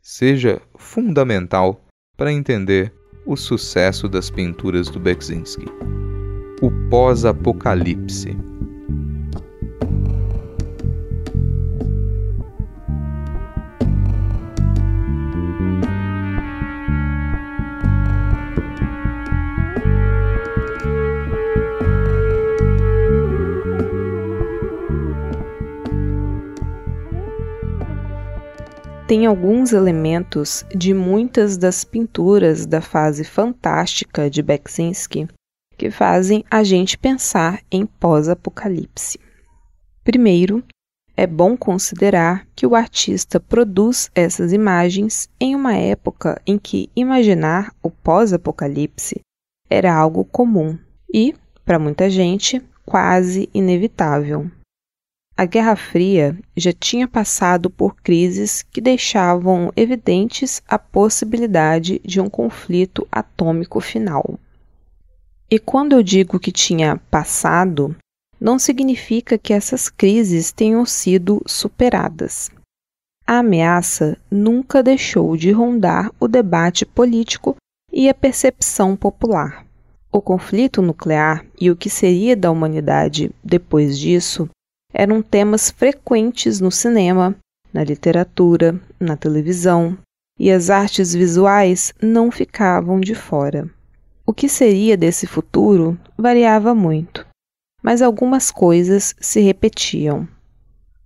seja 0.05 0.61
fundamental 0.77 1.83
para 2.14 2.31
entender 2.31 2.93
o 3.25 3.37
sucesso 3.37 4.07
das 4.07 4.29
pinturas 4.29 4.90
do 4.90 5.01
Beksinski: 5.01 5.64
o 6.61 6.71
pós-apocalipse. 6.90 8.37
Tem 29.07 29.27
alguns 29.27 29.73
elementos 29.73 30.64
de 30.75 30.95
muitas 30.95 31.59
das 31.59 31.85
pinturas 31.85 32.64
da 32.64 32.81
fase 32.81 33.23
fantástica 33.23 34.31
de 34.31 34.43
Beksinski 34.43 35.29
que 35.77 35.90
fazem 35.90 36.43
a 36.51 36.62
gente 36.62 36.97
pensar 36.97 37.61
em 37.71 37.85
pós-apocalipse. 37.85 39.19
Primeiro, 40.03 40.64
é 41.17 41.27
bom 41.27 41.57
considerar 41.57 42.47
que 42.57 42.67
o 42.67 42.75
artista 42.75 43.38
produz 43.38 44.11
essas 44.14 44.53
imagens 44.53 45.29
em 45.38 45.55
uma 45.55 45.75
época 45.75 46.40
em 46.47 46.59
que 46.59 46.88
imaginar 46.97 47.75
o 47.83 47.90
pós-apocalipse 47.90 49.21
era 49.69 49.95
algo 49.95 50.25
comum 50.25 50.79
e, 51.12 51.35
para 51.64 51.79
muita 51.79 52.09
gente, 52.09 52.62
quase 52.87 53.51
inevitável. 53.53 54.51
A 55.37 55.47
Guerra 55.47 55.75
Fria 55.75 56.38
já 56.57 56.73
tinha 56.73 57.09
passado 57.09 57.68
por 57.68 57.97
crises 57.97 58.62
que 58.62 58.81
deixavam 58.81 59.73
evidentes 59.75 60.62
a 60.68 60.79
possibilidade 60.79 62.01
de 62.05 62.20
um 62.20 62.31
conflito 62.31 63.05
atômico 63.11 63.81
final. 63.81 64.38
E 65.51 65.59
quando 65.59 65.94
eu 65.94 66.05
digo 66.05 66.38
que 66.38 66.53
tinha 66.53 67.01
passado, 67.11 67.97
não 68.40 68.61
significa 68.61 69.37
que 69.37 69.53
essas 69.53 69.88
crises 69.88 70.53
tenham 70.53 70.87
sido 70.87 71.42
superadas. 71.49 72.49
A 73.27 73.38
ameaça 73.38 74.16
nunca 74.31 74.85
deixou 74.85 75.37
de 75.37 75.51
rondar 75.51 76.12
o 76.20 76.29
debate 76.29 76.87
político 76.87 77.57
e 77.92 78.09
a 78.09 78.14
percepção 78.14 78.94
popular. 78.94 79.66
O 80.12 80.23
conflito 80.23 80.81
nuclear 80.81 81.44
e 81.61 81.73
o 81.73 81.77
que 81.77 81.90
seria 81.90 82.37
da 82.37 82.53
humanidade 82.53 83.33
depois 83.42 83.99
disso 83.99 84.49
eram 84.94 85.20
temas 85.20 85.70
frequentes 85.70 86.61
no 86.61 86.70
cinema, 86.70 87.35
na 87.72 87.83
literatura, 87.83 88.80
na 89.00 89.16
televisão, 89.16 89.98
e 90.38 90.52
as 90.52 90.70
artes 90.70 91.12
visuais 91.12 91.92
não 92.00 92.30
ficavam 92.30 93.00
de 93.00 93.14
fora. 93.14 93.68
O 94.24 94.33
que 94.33 94.48
seria 94.48 94.96
desse 94.96 95.26
futuro 95.26 95.98
variava 96.16 96.74
muito, 96.74 97.26
mas 97.83 98.00
algumas 98.00 98.52
coisas 98.52 99.14
se 99.20 99.40
repetiam. 99.40 100.28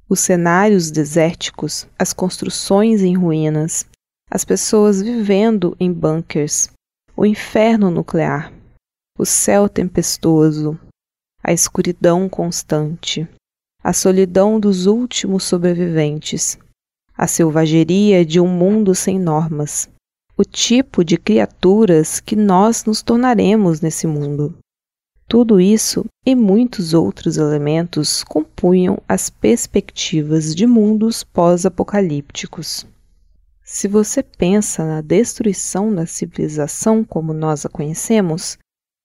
Os 0.09 0.21
cenários 0.21 0.91
desérticos, 0.91 1.89
as 1.99 2.13
construções 2.13 3.03
em 3.03 3.17
ruínas, 3.17 3.87
as 4.31 4.45
pessoas 4.45 5.01
vivendo 5.01 5.75
em 5.81 5.91
bunkers, 5.91 6.69
o 7.17 7.25
inferno 7.25 7.91
nuclear, 7.91 8.53
o 9.19 9.25
céu 9.25 9.69
tempestuoso, 9.69 10.79
a 11.43 11.53
escuridão 11.53 12.29
constante, 12.29 13.29
a 13.83 13.93
solidão 13.93 14.59
dos 14.59 14.87
últimos 14.87 15.45
sobreviventes, 15.45 16.59
a 17.17 17.27
selvageria 17.27 18.25
de 18.25 18.41
um 18.41 18.49
mundo 18.49 18.95
sem 18.95 19.19
normas, 19.19 19.89
o 20.37 20.45
tipo 20.45 21.05
de 21.05 21.17
criaturas 21.17 22.21
que 22.21 22.37
nós 22.37 22.85
nos 22.85 23.03
tornaremos 23.03 23.81
nesse 23.81 24.07
mundo. 24.07 24.57
Tudo 25.29 25.61
isso 25.61 26.05
e 26.25 26.35
muitos 26.35 26.95
outros 26.95 27.37
elementos 27.37 28.25
compunham 28.25 28.99
as 29.07 29.29
perspectivas 29.29 30.55
de 30.55 30.67
mundos 30.67 31.23
pós-apocalípticos. 31.23 32.87
Se 33.63 33.87
você 33.87 34.23
pensa 34.23 34.87
na 34.87 35.03
destruição 35.03 35.95
da 35.95 36.07
civilização 36.07 37.05
como 37.05 37.35
nós 37.35 37.67
a 37.67 37.69
conhecemos, 37.69 38.57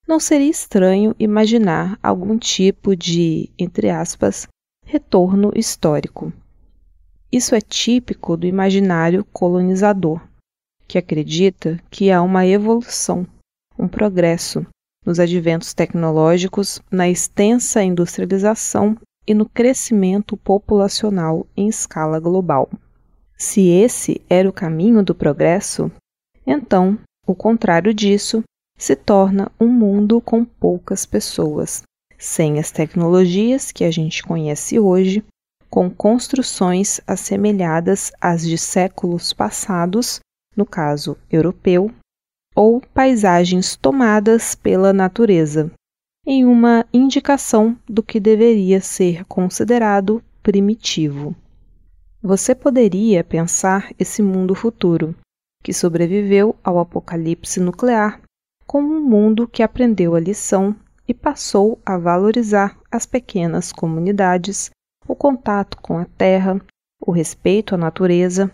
não 0.07 0.19
seria 0.19 0.49
estranho 0.49 1.13
imaginar 1.19 1.99
algum 2.01 2.37
tipo 2.37 2.95
de, 2.95 3.49
entre 3.59 3.89
aspas, 3.89 4.47
retorno 4.83 5.51
histórico. 5.55 6.31
Isso 7.31 7.55
é 7.55 7.61
típico 7.61 8.37
do 8.37 8.45
imaginário 8.45 9.25
colonizador, 9.25 10.21
que 10.87 10.97
acredita 10.97 11.79
que 11.89 12.11
há 12.11 12.21
uma 12.21 12.45
evolução, 12.45 13.25
um 13.77 13.87
progresso 13.87 14.65
nos 15.05 15.19
adventos 15.19 15.73
tecnológicos, 15.73 16.79
na 16.91 17.09
extensa 17.09 17.83
industrialização 17.83 18.97
e 19.25 19.33
no 19.33 19.47
crescimento 19.47 20.37
populacional 20.37 21.45
em 21.55 21.67
escala 21.67 22.19
global. 22.19 22.69
Se 23.37 23.67
esse 23.67 24.21
era 24.29 24.47
o 24.47 24.53
caminho 24.53 25.03
do 25.03 25.15
progresso, 25.15 25.91
então 26.45 26.97
o 27.25 27.33
contrário 27.33 27.93
disso 27.93 28.43
se 28.77 28.95
torna 28.95 29.51
um 29.59 29.67
mundo 29.67 30.19
com 30.21 30.43
poucas 30.45 31.05
pessoas, 31.05 31.83
sem 32.23 32.57
as 32.57 32.71
tecnologias 32.71 33.69
que 33.69 33.83
a 33.83 33.91
gente 33.91 34.23
conhece 34.23 34.79
hoje, 34.79 35.21
com 35.69 35.89
construções 35.89 37.01
assemelhadas 37.05 38.13
às 38.21 38.43
de 38.47 38.57
séculos 38.57 39.33
passados, 39.33 40.21
no 40.55 40.65
caso 40.65 41.17
europeu, 41.29 41.91
ou 42.55 42.79
paisagens 42.79 43.75
tomadas 43.75 44.55
pela 44.55 44.93
natureza, 44.93 45.69
em 46.25 46.45
uma 46.45 46.85
indicação 46.93 47.77
do 47.85 48.01
que 48.01 48.21
deveria 48.21 48.79
ser 48.79 49.25
considerado 49.25 50.23
primitivo. 50.41 51.35
Você 52.21 52.55
poderia 52.55 53.21
pensar 53.21 53.91
esse 53.99 54.21
mundo 54.21 54.55
futuro, 54.55 55.13
que 55.61 55.73
sobreviveu 55.73 56.55
ao 56.63 56.79
apocalipse 56.79 57.59
nuclear, 57.59 58.21
como 58.65 58.95
um 58.95 59.01
mundo 59.01 59.45
que 59.45 59.61
aprendeu 59.61 60.15
a 60.15 60.21
lição 60.21 60.73
e 61.07 61.13
passou 61.13 61.79
a 61.85 61.97
valorizar 61.97 62.77
as 62.91 63.05
pequenas 63.05 63.71
comunidades, 63.71 64.71
o 65.07 65.15
contato 65.15 65.77
com 65.81 65.97
a 65.97 66.05
terra, 66.05 66.59
o 66.99 67.11
respeito 67.11 67.75
à 67.75 67.77
natureza, 67.77 68.51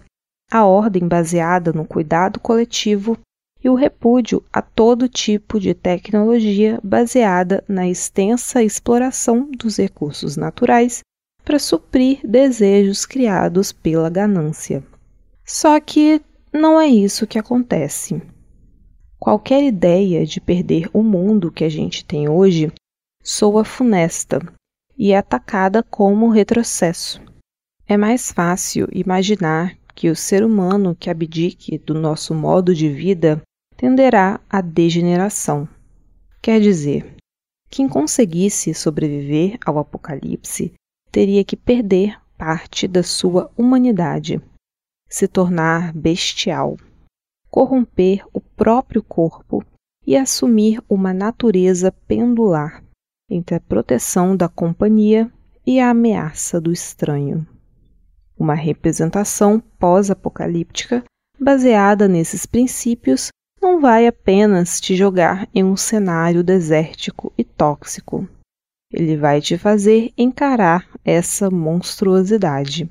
a 0.51 0.65
ordem 0.65 1.07
baseada 1.07 1.71
no 1.71 1.85
cuidado 1.85 2.39
coletivo 2.39 3.17
e 3.63 3.69
o 3.69 3.75
repúdio 3.75 4.43
a 4.51 4.62
todo 4.62 5.09
tipo 5.09 5.59
de 5.59 5.73
tecnologia 5.73 6.79
baseada 6.83 7.63
na 7.67 7.88
extensa 7.88 8.63
exploração 8.63 9.49
dos 9.51 9.77
recursos 9.77 10.38
naturais 10.38 11.01
para 11.43 11.59
suprir 11.59 12.19
desejos 12.23 13.05
criados 13.05 13.71
pela 13.71 14.09
ganância. 14.09 14.83
Só 15.45 15.79
que 15.79 16.21
não 16.53 16.79
é 16.79 16.88
isso 16.88 17.27
que 17.27 17.38
acontece. 17.38 18.21
Qualquer 19.19 19.62
ideia 19.65 20.25
de 20.25 20.39
perder 20.39 20.89
o 20.93 21.03
mundo 21.03 21.51
que 21.51 21.65
a 21.65 21.69
gente 21.69 22.05
tem 22.05 22.29
hoje 22.29 22.71
soa 23.21 23.65
funesta 23.65 24.39
e 24.97 25.12
é 25.12 25.17
atacada 25.17 25.84
como 25.84 26.29
retrocesso. 26.29 27.21
É 27.86 27.97
mais 27.97 28.32
fácil 28.32 28.88
imaginar 28.93 29.75
que 29.93 30.10
o 30.10 30.15
ser 30.15 30.41
humano 30.41 30.95
que 30.95 31.10
abdique 31.10 31.77
do 31.77 31.93
nosso 31.93 32.34
modo 32.34 32.73
de 32.73 32.88
vida 32.88 33.41
tenderá 33.75 34.39
à 34.49 34.62
degeneração. 34.62 35.67
Quer 36.41 36.62
dizer, 36.62 37.17
quem 37.69 37.89
conseguisse 37.89 38.73
sobreviver 38.73 39.58
ao 39.65 39.77
apocalipse 39.79 40.71
teria 41.12 41.43
que 41.43 41.58
perder 41.58 42.17
parte 42.38 42.88
da 42.88 43.03
sua 43.03 43.51
humanidade, 43.58 44.41
se 45.10 45.27
tornar 45.27 45.91
bestial 45.91 46.77
corromper 47.49 48.25
o 48.33 48.39
próprio 48.39 49.01
corpo 49.01 49.63
e 50.05 50.15
assumir 50.15 50.81
uma 50.89 51.13
natureza 51.13 51.91
pendular, 52.07 52.83
entre 53.29 53.55
a 53.55 53.59
proteção 53.59 54.35
da 54.35 54.47
companhia 54.47 55.31
e 55.65 55.79
a 55.79 55.89
ameaça 55.89 56.59
do 56.59 56.71
estranho. 56.71 57.45
Uma 58.38 58.53
representação 58.53 59.59
pós-apocalíptica 59.77 61.03
baseada 61.39 62.07
nesses 62.07 62.45
princípios 62.45 63.29
não 63.62 63.81
vai 63.81 64.07
apenas 64.07 64.79
te 64.79 64.95
jogar 64.95 65.47
em 65.53 65.63
um 65.63 65.75
cenário 65.75 66.43
desértico 66.43 67.33
e 67.38 67.43
tóxico. 67.43 68.27
Ele 68.91 69.17
vai 69.17 69.41
te 69.41 69.57
fazer 69.57 70.12
encarar 70.17 70.88
essa 71.03 71.51
monstruosidade. 71.51 72.89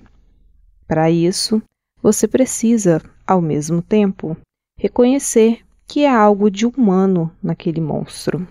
Para 0.86 1.10
isso, 1.10 1.60
você 2.00 2.28
precisa, 2.28 3.02
ao 3.26 3.42
mesmo 3.42 3.82
tempo, 3.82 4.36
reconhecer 4.78 5.60
que 5.86 6.06
há 6.06 6.16
algo 6.16 6.50
de 6.50 6.64
humano 6.64 7.30
naquele 7.42 7.80
monstro 7.80 8.46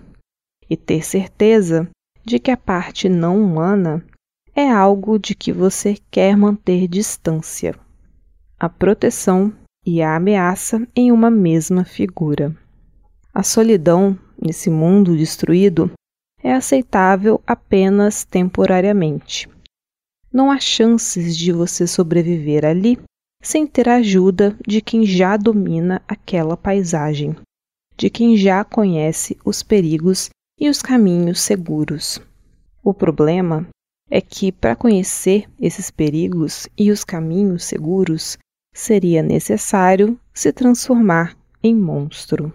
e 0.68 0.76
ter 0.76 1.04
certeza 1.04 1.88
de 2.24 2.38
que 2.38 2.50
a 2.50 2.56
parte 2.56 3.08
não 3.08 3.42
humana 3.42 4.04
é 4.54 4.68
algo 4.68 5.18
de 5.18 5.34
que 5.34 5.52
você 5.52 5.96
quer 6.10 6.36
manter 6.36 6.86
distância. 6.86 7.74
A 8.60 8.68
proteção 8.68 9.52
e 9.86 10.02
a 10.02 10.16
ameaça 10.16 10.86
em 10.94 11.10
uma 11.10 11.30
mesma 11.30 11.84
figura. 11.84 12.54
A 13.32 13.42
solidão, 13.42 14.18
nesse 14.40 14.68
mundo 14.68 15.16
destruído, 15.16 15.90
é 16.42 16.52
aceitável 16.52 17.40
apenas 17.46 18.24
temporariamente. 18.24 19.48
Não 20.30 20.50
há 20.50 20.60
chances 20.60 21.36
de 21.36 21.52
você 21.52 21.86
sobreviver 21.86 22.64
ali 22.66 22.98
sem 23.42 23.66
ter 23.66 23.88
a 23.88 23.96
ajuda 23.96 24.56
de 24.66 24.80
quem 24.80 25.04
já 25.04 25.36
domina 25.36 26.02
aquela 26.06 26.56
paisagem, 26.56 27.36
de 27.96 28.10
quem 28.10 28.36
já 28.36 28.64
conhece 28.64 29.36
os 29.44 29.62
perigos 29.62 30.30
e 30.58 30.68
os 30.68 30.82
caminhos 30.82 31.40
seguros. 31.40 32.20
O 32.82 32.92
problema 32.92 33.66
é 34.10 34.20
que, 34.20 34.50
para 34.50 34.74
conhecer 34.74 35.48
esses 35.60 35.90
perigos 35.90 36.68
e 36.76 36.90
os 36.90 37.04
caminhos 37.04 37.64
seguros, 37.64 38.38
seria 38.74 39.22
necessário 39.22 40.18
se 40.32 40.52
transformar 40.52 41.36
em 41.62 41.74
monstro. 41.74 42.52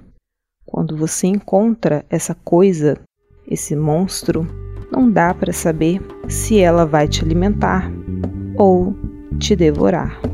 Quando 0.65 0.97
você 0.97 1.27
encontra 1.27 2.05
essa 2.09 2.33
coisa, 2.33 2.99
esse 3.47 3.75
monstro, 3.75 4.47
não 4.91 5.11
dá 5.11 5.33
para 5.33 5.53
saber 5.53 6.01
se 6.27 6.59
ela 6.59 6.85
vai 6.85 7.07
te 7.07 7.23
alimentar 7.23 7.91
ou 8.57 8.95
te 9.39 9.55
devorar. 9.55 10.32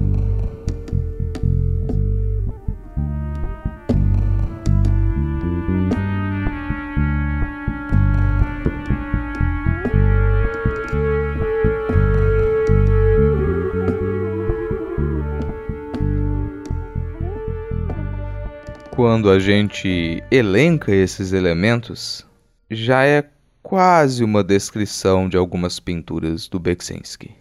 Quando 19.00 19.32
a 19.32 19.40
gente 19.40 20.22
elenca 20.30 20.94
esses 20.94 21.32
elementos, 21.32 22.28
já 22.70 23.06
é 23.06 23.32
quase 23.64 24.26
uma 24.26 24.44
descrição 24.44 25.30
de 25.30 25.38
algumas 25.38 25.80
pinturas 25.80 26.50
do 26.50 26.60
Beksinski. 26.60 27.34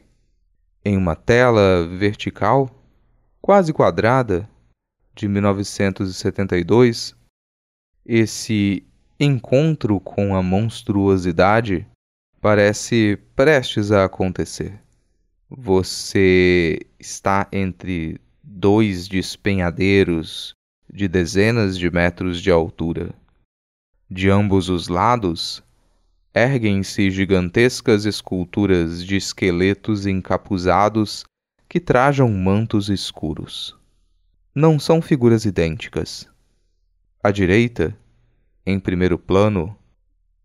Em 0.84 0.96
uma 0.96 1.16
tela 1.16 1.84
vertical, 1.84 2.70
quase 3.42 3.72
quadrada, 3.72 4.48
de 5.16 5.26
1972, 5.26 7.16
esse 8.06 8.86
encontro 9.18 9.98
com 9.98 10.36
a 10.36 10.42
monstruosidade 10.44 11.84
parece 12.40 13.18
prestes 13.34 13.90
a 13.90 14.04
acontecer. 14.04 14.80
Você 15.50 16.86
está 17.00 17.48
entre 17.50 18.20
dois 18.44 19.08
despenhadeiros 19.08 20.56
de 20.92 21.06
dezenas 21.08 21.78
de 21.78 21.90
metros 21.90 22.40
de 22.40 22.50
altura. 22.50 23.14
De 24.10 24.30
ambos 24.30 24.68
os 24.68 24.88
lados, 24.88 25.62
erguem-se 26.34 27.10
gigantescas 27.10 28.04
esculturas 28.04 29.04
de 29.04 29.16
esqueletos 29.16 30.06
encapuzados 30.06 31.24
que 31.68 31.78
trajam 31.78 32.30
mantos 32.30 32.88
escuros. 32.88 33.76
Não 34.54 34.78
são 34.78 35.02
figuras 35.02 35.44
idênticas. 35.44 36.28
À 37.22 37.30
direita, 37.30 37.96
em 38.64 38.80
primeiro 38.80 39.18
plano, 39.18 39.76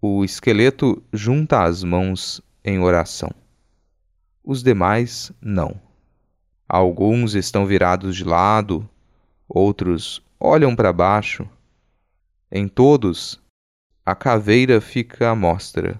o 0.02 0.26
esqueleto 0.26 1.02
junta 1.14 1.64
as 1.64 1.84
mãos 1.84 2.42
em 2.64 2.80
oração. 2.80 3.32
Os 4.44 4.62
demais, 4.62 5.32
não. 5.42 5.80
Alguns 6.68 7.36
estão 7.36 7.66
virados 7.66 8.16
de 8.16 8.26
lado, 8.26 8.90
outros 9.48 10.22
olham 10.44 10.76
para 10.76 10.92
baixo. 10.92 11.50
Em 12.52 12.68
todos, 12.68 13.42
a 14.06 14.14
caveira 14.14 14.82
fica 14.82 15.30
à 15.30 15.36
mostra, 15.36 16.00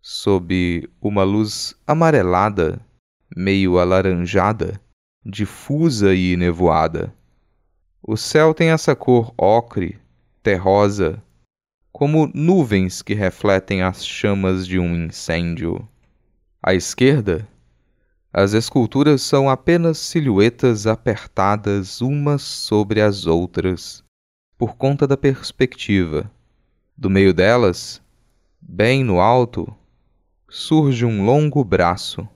sob 0.00 0.88
uma 0.98 1.22
luz 1.22 1.76
amarelada, 1.86 2.80
meio 3.36 3.78
alaranjada, 3.78 4.80
difusa 5.22 6.14
e 6.14 6.38
nevoada. 6.38 7.14
O 8.02 8.16
céu 8.16 8.54
tem 8.54 8.70
essa 8.70 8.96
cor 8.96 9.34
ocre, 9.36 10.00
terrosa, 10.42 11.22
como 11.92 12.30
nuvens 12.32 13.02
que 13.02 13.12
refletem 13.12 13.82
as 13.82 14.06
chamas 14.06 14.66
de 14.66 14.78
um 14.78 15.04
incêndio. 15.04 15.86
À 16.62 16.72
esquerda, 16.72 17.46
as 18.38 18.52
esculturas 18.52 19.22
são 19.22 19.48
apenas 19.48 19.96
silhuetas 19.96 20.86
apertadas 20.86 22.02
umas 22.02 22.42
sobre 22.42 23.00
as 23.00 23.24
outras, 23.24 24.04
por 24.58 24.76
conta 24.76 25.06
da 25.06 25.16
perspectiva. 25.16 26.30
Do 26.94 27.08
meio 27.08 27.32
delas, 27.32 28.02
bem 28.60 29.02
no 29.02 29.20
alto, 29.20 29.74
surge 30.50 31.06
um 31.06 31.24
longo 31.24 31.64
braço. 31.64 32.28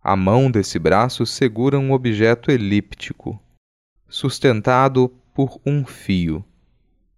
A 0.00 0.14
mão 0.14 0.48
desse 0.48 0.78
braço 0.78 1.26
segura 1.26 1.76
um 1.76 1.90
objeto 1.90 2.52
elíptico, 2.52 3.42
sustentado 4.08 5.12
por 5.34 5.60
um 5.66 5.84
fio. 5.84 6.44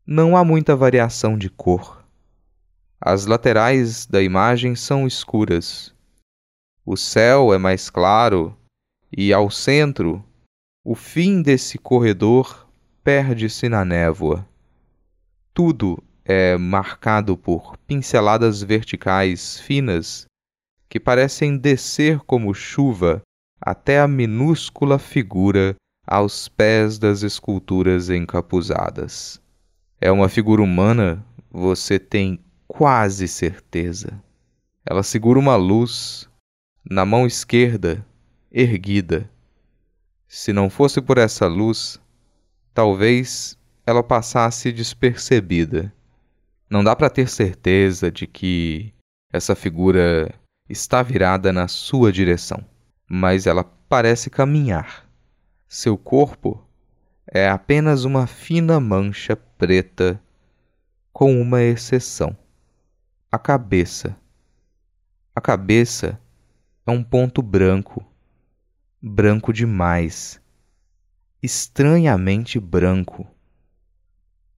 Não 0.06 0.38
há 0.38 0.42
muita 0.42 0.74
variação 0.74 1.36
de 1.36 1.50
cor. 1.50 2.02
As 2.98 3.26
laterais 3.26 4.06
da 4.06 4.22
imagem 4.22 4.74
são 4.74 5.06
escuras 5.06 5.94
o 6.84 6.96
céu 6.96 7.52
é 7.52 7.58
mais 7.58 7.90
claro 7.90 8.56
e, 9.16 9.32
ao 9.32 9.50
centro, 9.50 10.24
o 10.84 10.94
fim 10.94 11.42
desse 11.42 11.78
corredor 11.78 12.66
perde-se 13.04 13.68
na 13.68 13.84
névoa. 13.84 14.46
Tudo 15.52 16.02
é 16.24 16.56
marcado 16.56 17.36
por 17.36 17.76
pinceladas 17.86 18.62
verticais 18.62 19.58
finas 19.60 20.26
que 20.88 21.00
parecem 21.00 21.56
descer 21.56 22.20
como 22.20 22.54
chuva 22.54 23.22
até 23.60 24.00
a 24.00 24.08
minúscula 24.08 24.98
figura 24.98 25.76
aos 26.06 26.48
pés 26.48 26.98
das 26.98 27.22
esculturas 27.22 28.08
encapuzadas. 28.08 29.40
É 30.00 30.10
uma 30.10 30.28
figura 30.28 30.62
humana, 30.62 31.24
você 31.50 31.98
tem 31.98 32.40
quase 32.66 33.28
certeza. 33.28 34.22
Ela 34.86 35.02
segura 35.02 35.38
uma 35.38 35.56
luz 35.56 36.29
na 36.84 37.04
mão 37.04 37.26
esquerda, 37.26 38.04
erguida. 38.50 39.30
Se 40.26 40.52
não 40.52 40.70
fosse 40.70 41.00
por 41.00 41.18
essa 41.18 41.46
luz, 41.46 42.00
talvez 42.72 43.58
ela 43.86 44.02
passasse 44.02 44.72
despercebida. 44.72 45.92
Não 46.68 46.84
dá 46.84 46.94
para 46.94 47.10
ter 47.10 47.28
certeza 47.28 48.10
de 48.10 48.26
que 48.26 48.94
essa 49.32 49.54
figura 49.54 50.32
está 50.68 51.02
virada 51.02 51.52
na 51.52 51.66
sua 51.66 52.12
direção, 52.12 52.64
mas 53.08 53.46
ela 53.46 53.64
parece 53.64 54.30
caminhar. 54.30 55.08
Seu 55.68 55.98
corpo 55.98 56.64
é 57.26 57.48
apenas 57.48 58.04
uma 58.04 58.26
fina 58.26 58.80
mancha 58.80 59.36
preta, 59.36 60.20
com 61.12 61.40
uma 61.40 61.62
exceção: 61.62 62.36
a 63.30 63.38
cabeça. 63.38 64.16
A 65.34 65.40
cabeça 65.40 66.20
é 66.86 66.90
um 66.90 67.02
ponto 67.02 67.42
branco, 67.42 68.04
branco 69.00 69.52
demais, 69.52 70.40
estranhamente 71.42 72.58
branco. 72.58 73.26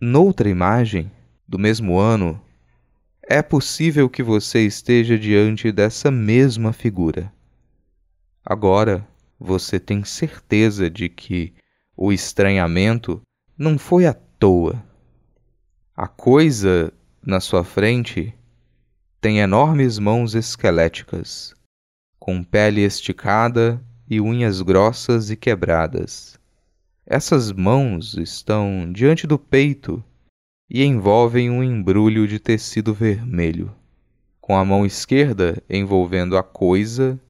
Noutra 0.01 0.49
imagem, 0.49 1.11
do 1.47 1.59
mesmo 1.59 1.99
ano, 1.99 2.41
é 3.23 3.41
possível 3.41 4.09
que 4.09 4.23
você 4.23 4.66
esteja 4.66 5.18
diante 5.18 5.70
dessa 5.70 6.11
mesma 6.11 6.73
figura. 6.73 7.33
Agora 8.45 9.07
você 9.39 9.79
tem 9.79 10.05
certeza 10.05 10.91
de 10.91 11.09
que 11.09 11.55
o 11.97 12.12
estranhamento 12.12 13.20
não 13.57 13.79
foi 13.79 14.07
à 14.07 14.14
toa. 14.14 14.83
A 15.97 16.09
coisa 16.09 16.93
na 17.25 17.39
sua 17.39 17.62
frente 17.62 18.35
tem 19.20 19.39
enormes 19.39 19.99
mãos 19.99 20.35
esqueléticas, 20.35 21.55
com 22.23 22.41
pele 22.41 22.83
esticada 22.83 23.85
e 24.09 24.20
unhas 24.20 24.62
grossas 24.62 25.29
e 25.29 25.35
quebradas. 25.35 26.39
Essas 27.05 27.51
mãos 27.51 28.14
estão 28.14 28.93
diante 28.93 29.27
do 29.27 29.37
peito 29.37 30.01
e 30.70 30.85
envolvem 30.85 31.51
um 31.51 31.64
embrulho 31.64 32.29
de 32.29 32.39
tecido 32.39 32.95
vermelho, 32.95 33.75
com 34.41 34.57
a 34.57 34.64
mão 34.64 34.87
esquerda 34.87 35.61
envolvendo 35.68 36.37
a 36.37 36.45
coisa 36.45 37.20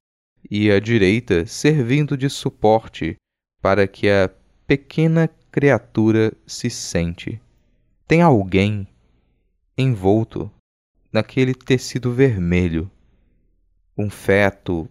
e 0.47 0.69
a 0.69 0.79
direita 0.79 1.47
servindo 1.47 2.15
de 2.15 2.29
suporte 2.29 3.15
para 3.63 3.87
que 3.87 4.07
a 4.07 4.29
pequena 4.67 5.27
criatura 5.51 6.31
se 6.45 6.69
sente. 6.69 7.41
Tem 8.07 8.21
alguém 8.21 8.87
envolto 9.75 10.51
naquele 11.11 11.55
tecido 11.55 12.13
vermelho. 12.13 12.91
Um 13.95 14.09
feto, 14.09 14.89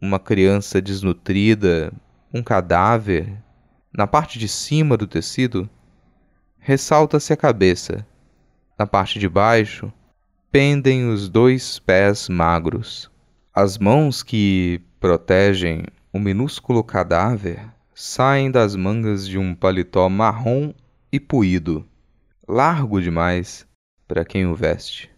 uma 0.00 0.18
criança 0.18 0.80
desnutrida, 0.80 1.92
um 2.32 2.42
cadáver. 2.42 3.30
Na 3.92 4.06
parte 4.06 4.38
de 4.38 4.48
cima 4.48 4.96
do 4.96 5.06
tecido, 5.06 5.68
ressalta-se 6.58 7.32
a 7.32 7.36
cabeça. 7.36 8.06
Na 8.78 8.86
parte 8.86 9.18
de 9.18 9.28
baixo, 9.28 9.92
pendem 10.50 11.10
os 11.10 11.28
dois 11.28 11.78
pés 11.78 12.28
magros. 12.30 13.10
As 13.54 13.76
mãos 13.76 14.22
que 14.22 14.80
protegem 14.98 15.84
o 16.10 16.18
minúsculo 16.18 16.82
cadáver 16.82 17.68
saem 17.94 18.50
das 18.50 18.74
mangas 18.74 19.28
de 19.28 19.36
um 19.36 19.54
paletó 19.54 20.08
marrom 20.08 20.72
e 21.12 21.20
puído, 21.20 21.86
largo 22.48 22.98
demais 22.98 23.66
para 24.08 24.24
quem 24.24 24.46
o 24.46 24.54
veste. 24.54 25.10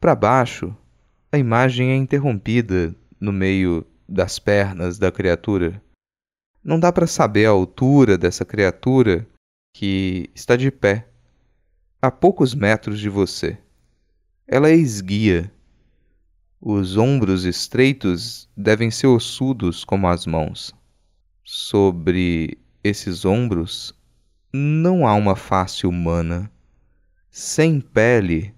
Para 0.00 0.14
baixo, 0.14 0.76
a 1.34 1.38
imagem 1.38 1.90
é 1.90 1.96
interrompida 1.96 2.94
no 3.20 3.32
meio 3.32 3.84
das 4.08 4.38
pernas 4.38 4.98
da 4.98 5.10
criatura. 5.10 5.82
Não 6.62 6.78
dá 6.78 6.92
para 6.92 7.08
saber 7.08 7.46
a 7.46 7.50
altura 7.50 8.16
dessa 8.16 8.44
criatura 8.44 9.26
que 9.72 10.30
está 10.32 10.54
de 10.54 10.70
pé, 10.70 11.08
a 12.00 12.08
poucos 12.08 12.54
metros 12.54 13.00
de 13.00 13.08
você. 13.08 13.58
Ela 14.46 14.68
é 14.70 14.76
esguia. 14.76 15.52
Os 16.60 16.96
ombros 16.96 17.44
estreitos 17.44 18.48
devem 18.56 18.90
ser 18.90 19.08
ossudos 19.08 19.84
como 19.84 20.06
as 20.06 20.26
mãos. 20.26 20.72
Sobre 21.42 22.58
esses 22.84 23.24
ombros 23.24 23.92
não 24.52 25.04
há 25.04 25.14
uma 25.14 25.34
face 25.34 25.84
humana. 25.84 26.48
Sem 27.28 27.80
pele 27.80 28.53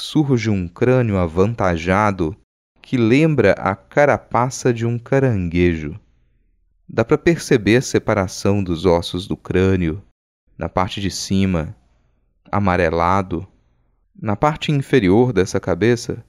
surge 0.00 0.48
um 0.48 0.66
crânio 0.66 1.18
avantajado 1.18 2.34
que 2.80 2.96
lembra 2.96 3.52
a 3.52 3.76
carapaça 3.76 4.72
de 4.72 4.86
um 4.86 4.98
caranguejo. 4.98 6.00
Dá 6.88 7.04
para 7.04 7.18
perceber 7.18 7.76
a 7.76 7.82
separação 7.82 8.64
dos 8.64 8.86
ossos 8.86 9.28
do 9.28 9.36
crânio, 9.36 10.02
na 10.58 10.68
parte 10.68 11.00
de 11.00 11.10
cima, 11.10 11.76
amarelado. 12.50 13.46
Na 14.20 14.34
parte 14.34 14.72
inferior 14.72 15.32
dessa 15.32 15.60
cabeça, 15.60 16.24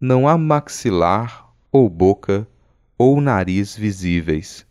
não 0.00 0.28
há 0.28 0.36
maxilar 0.36 1.50
ou 1.72 1.88
boca 1.88 2.46
ou 2.98 3.20
nariz 3.20 3.74
visíveis. 3.76 4.66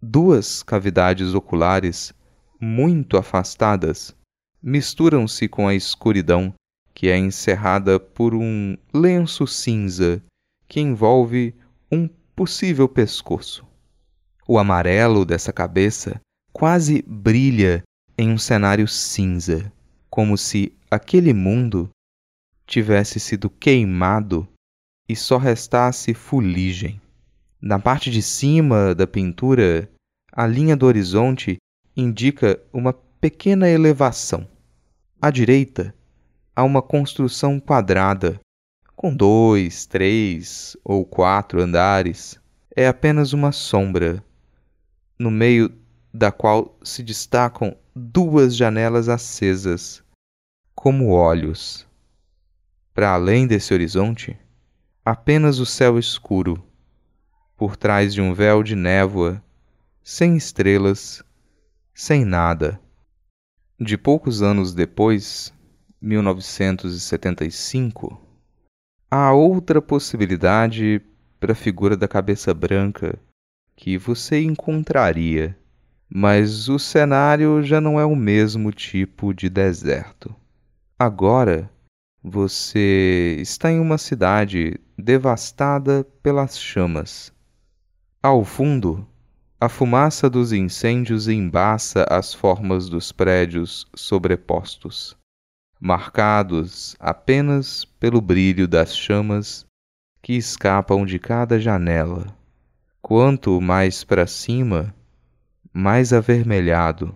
Duas 0.00 0.62
cavidades 0.62 1.34
oculares 1.34 2.14
muito 2.60 3.16
afastadas 3.16 4.14
misturam-se 4.62 5.48
com 5.48 5.68
a 5.68 5.74
escuridão 5.74 6.54
que 6.96 7.10
é 7.10 7.18
encerrada 7.18 8.00
por 8.00 8.34
um 8.34 8.74
lenço 8.90 9.46
cinza 9.46 10.22
que 10.66 10.80
envolve 10.80 11.54
um 11.92 12.08
possível 12.34 12.88
pescoço. 12.88 13.66
O 14.48 14.58
amarelo 14.58 15.26
dessa 15.26 15.52
cabeça 15.52 16.18
quase 16.54 17.04
brilha 17.06 17.82
em 18.16 18.30
um 18.30 18.38
cenário 18.38 18.88
cinza, 18.88 19.70
como 20.08 20.38
se 20.38 20.72
aquele 20.90 21.34
mundo 21.34 21.90
tivesse 22.66 23.20
sido 23.20 23.50
queimado 23.50 24.48
e 25.06 25.14
só 25.14 25.36
restasse 25.36 26.14
fuligem. 26.14 26.98
Na 27.60 27.78
parte 27.78 28.10
de 28.10 28.22
cima 28.22 28.94
da 28.94 29.06
pintura, 29.06 29.86
a 30.32 30.46
linha 30.46 30.74
do 30.74 30.86
horizonte 30.86 31.58
indica 31.94 32.58
uma 32.72 32.94
pequena 32.94 33.68
elevação. 33.68 34.48
À 35.20 35.30
direita, 35.30 35.94
há 36.56 36.64
uma 36.64 36.80
construção 36.80 37.60
quadrada, 37.60 38.40
com 38.96 39.14
dois, 39.14 39.84
três 39.84 40.74
ou 40.82 41.04
quatro 41.04 41.60
andares. 41.60 42.40
É 42.74 42.88
apenas 42.88 43.34
uma 43.34 43.52
sombra, 43.52 44.24
no 45.18 45.30
meio 45.30 45.70
da 46.12 46.32
qual 46.32 46.78
se 46.82 47.02
destacam 47.02 47.76
duas 47.94 48.56
janelas 48.56 49.10
acesas, 49.10 50.02
como 50.74 51.10
olhos. 51.10 51.86
Para 52.94 53.12
além 53.12 53.46
desse 53.46 53.74
horizonte, 53.74 54.38
apenas 55.04 55.58
o 55.58 55.66
céu 55.66 55.98
escuro, 55.98 56.62
por 57.54 57.76
trás 57.76 58.14
de 58.14 58.22
um 58.22 58.32
véu 58.32 58.62
de 58.62 58.74
névoa, 58.74 59.42
sem 60.02 60.36
estrelas, 60.36 61.22
sem 61.94 62.24
nada. 62.24 62.80
De 63.78 63.98
poucos 63.98 64.42
anos 64.42 64.72
depois, 64.72 65.52
1975, 66.00 68.20
há 69.10 69.32
outra 69.32 69.80
possibilidade 69.80 71.00
para 71.40 71.52
a 71.52 71.54
figura 71.54 71.96
da 71.96 72.06
cabeça 72.06 72.52
branca 72.52 73.18
que 73.74 73.96
você 73.96 74.42
encontraria, 74.42 75.56
mas 76.08 76.68
o 76.68 76.78
cenário 76.78 77.62
já 77.62 77.80
não 77.80 77.98
é 77.98 78.04
o 78.04 78.14
mesmo 78.14 78.70
tipo 78.72 79.32
de 79.32 79.48
deserto. 79.48 80.36
Agora 80.98 81.70
você 82.22 83.38
está 83.40 83.72
em 83.72 83.80
uma 83.80 83.96
cidade 83.96 84.78
devastada 84.98 86.06
pelas 86.22 86.58
chamas. 86.58 87.32
Ao 88.22 88.44
fundo, 88.44 89.08
a 89.58 89.68
fumaça 89.68 90.28
dos 90.28 90.52
incêndios 90.52 91.26
embaça 91.26 92.04
as 92.10 92.34
formas 92.34 92.90
dos 92.90 93.12
prédios 93.12 93.86
sobrepostos 93.94 95.15
marcados 95.80 96.96
apenas 96.98 97.84
pelo 97.84 98.20
brilho 98.20 98.66
das 98.66 98.96
chamas 98.96 99.66
que 100.22 100.32
escapam 100.32 101.04
de 101.04 101.18
cada 101.18 101.60
janela. 101.60 102.26
Quanto 103.00 103.60
mais 103.60 104.02
para 104.02 104.26
cima, 104.26 104.94
mais 105.72 106.12
avermelhado. 106.12 107.14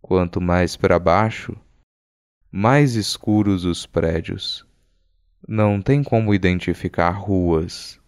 Quanto 0.00 0.40
mais 0.40 0.76
para 0.76 0.98
baixo, 0.98 1.56
mais 2.50 2.94
escuros 2.94 3.64
os 3.64 3.86
prédios. 3.86 4.66
Não 5.46 5.80
tem 5.80 6.02
como 6.02 6.34
identificar 6.34 7.10
ruas. 7.10 8.00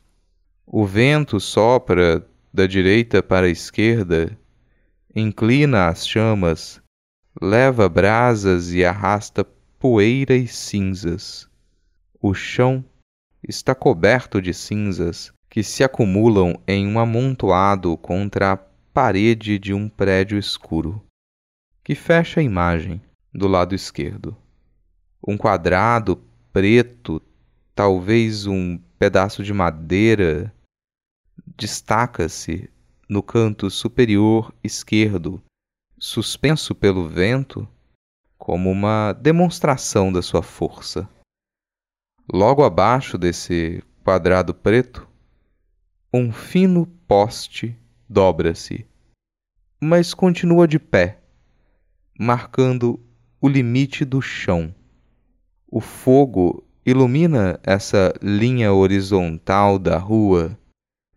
O 0.66 0.84
vento 0.84 1.38
sopra 1.38 2.26
da 2.52 2.66
direita 2.66 3.22
para 3.22 3.46
a 3.46 3.50
esquerda, 3.50 4.36
inclina 5.14 5.88
as 5.88 6.08
chamas 6.08 6.82
leva 7.40 7.88
brasas 7.88 8.72
e 8.72 8.84
arrasta 8.84 9.44
poeira 9.78 10.34
e 10.34 10.48
cinzas. 10.48 11.48
O 12.20 12.32
chão 12.32 12.84
está 13.46 13.74
coberto 13.74 14.40
de 14.40 14.54
cinzas 14.54 15.32
que 15.50 15.62
se 15.62 15.84
acumulam 15.84 16.58
em 16.66 16.86
um 16.86 16.98
amontoado 16.98 17.96
contra 17.98 18.52
a 18.52 18.56
parede 18.56 19.58
de 19.58 19.74
um 19.74 19.88
prédio 19.88 20.38
escuro, 20.38 21.02
que 21.84 21.94
fecha 21.94 22.40
a 22.40 22.42
imagem 22.42 23.00
do 23.32 23.46
lado 23.46 23.74
esquerdo. 23.74 24.36
Um 25.26 25.36
quadrado 25.36 26.22
preto, 26.52 27.20
talvez 27.74 28.46
um 28.46 28.78
pedaço 28.98 29.42
de 29.42 29.52
madeira, 29.52 30.52
destaca-se 31.56 32.70
no 33.08 33.22
canto 33.22 33.70
superior 33.70 34.54
esquerdo 34.64 35.42
suspenso 35.98 36.74
pelo 36.74 37.08
vento, 37.08 37.66
como 38.36 38.70
uma 38.70 39.14
demonstração 39.14 40.12
da 40.12 40.20
sua 40.20 40.42
força. 40.42 41.08
Logo 42.30 42.64
abaixo 42.64 43.16
desse 43.16 43.82
quadrado 44.04 44.52
preto, 44.52 45.08
um 46.12 46.30
fino 46.32 46.86
poste 47.08 47.76
dobra-se, 48.08 48.86
mas 49.80 50.12
continua 50.12 50.68
de 50.68 50.78
pé, 50.78 51.22
marcando 52.18 53.00
o 53.40 53.48
limite 53.48 54.04
do 54.04 54.20
chão. 54.20 54.74
O 55.66 55.80
fogo 55.80 56.62
ilumina 56.84 57.58
essa 57.62 58.12
linha 58.22 58.72
horizontal 58.72 59.78
da 59.78 59.96
rua, 59.96 60.58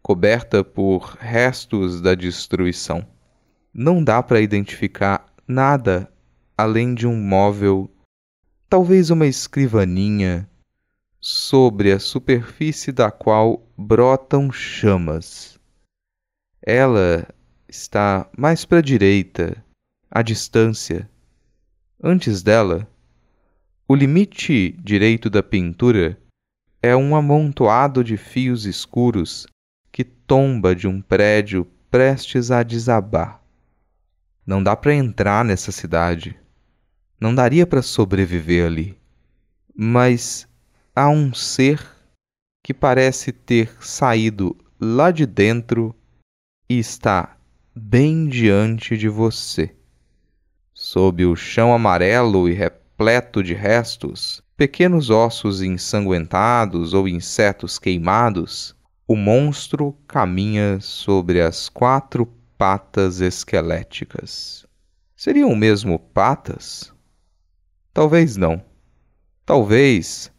coberta 0.01 0.63
por 0.63 1.17
restos 1.19 2.01
da 2.01 2.15
destruição 2.15 3.05
não 3.73 4.03
dá 4.03 4.21
para 4.21 4.41
identificar 4.41 5.25
nada 5.47 6.11
além 6.57 6.93
de 6.93 7.07
um 7.07 7.15
móvel, 7.15 7.89
talvez 8.69 9.09
uma 9.09 9.25
escrivaninha, 9.25 10.49
sobre 11.21 11.91
a 11.91 11.99
superfície 11.99 12.91
da 12.91 13.11
qual 13.11 13.67
brotam 13.77 14.51
chamas. 14.51 15.59
Ela 16.61 17.27
está 17.67 18.29
mais 18.37 18.65
para 18.65 18.79
a 18.79 18.81
direita, 18.81 19.63
à 20.09 20.21
distância. 20.21 21.09
Antes 22.01 22.41
dela, 22.41 22.87
o 23.87 23.95
limite 23.95 24.71
direito 24.83 25.29
da 25.29 25.43
pintura 25.43 26.17
é 26.81 26.95
um 26.95 27.15
amontoado 27.15 28.03
de 28.03 28.17
fios 28.17 28.65
escuros 28.65 29.45
que 29.91 30.03
tomba 30.03 30.75
de 30.75 30.87
um 30.87 31.01
prédio 31.01 31.65
prestes 31.89 32.51
a 32.51 32.63
desabar. 32.63 33.43
Não 34.49 34.63
dá 34.63 34.75
para 34.75 34.95
entrar 34.95 35.45
nessa 35.45 35.71
cidade. 35.71 36.35
Não 37.21 37.35
daria 37.35 37.67
para 37.67 37.83
sobreviver 37.83 38.65
ali. 38.65 38.97
Mas 39.75 40.47
há 40.95 41.07
um 41.07 41.31
ser 41.35 41.79
que 42.63 42.73
parece 42.73 43.31
ter 43.31 43.71
saído 43.79 44.57
lá 44.81 45.11
de 45.11 45.27
dentro 45.27 45.95
e 46.67 46.79
está 46.79 47.37
bem 47.75 48.27
diante 48.27 48.97
de 48.97 49.07
você. 49.07 49.75
Sob 50.73 51.23
o 51.27 51.35
chão 51.35 51.71
amarelo 51.71 52.49
e 52.49 52.53
repleto 52.53 53.43
de 53.43 53.53
restos, 53.53 54.41
pequenos 54.57 55.11
ossos 55.11 55.61
ensanguentados 55.61 56.95
ou 56.95 57.07
insetos 57.07 57.77
queimados, 57.77 58.75
o 59.07 59.15
monstro 59.15 59.95
caminha 60.07 60.79
sobre 60.81 61.39
as 61.39 61.69
quatro 61.69 62.25
patas 62.59 63.21
esqueléticas. 63.21 64.67
Seriam 65.15 65.55
mesmo 65.55 65.97
patas? 65.97 66.93
Talvez 67.93 68.35
não. 68.35 68.61
Talvez 69.45 70.29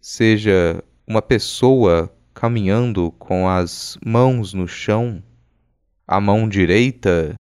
seja 0.00 0.82
uma 1.06 1.22
pessoa 1.22 2.12
caminhando 2.34 3.12
com 3.12 3.48
as 3.48 3.96
mãos 4.04 4.52
no 4.52 4.66
chão. 4.66 5.22
A 6.04 6.20
mão 6.20 6.48
direita 6.48 7.36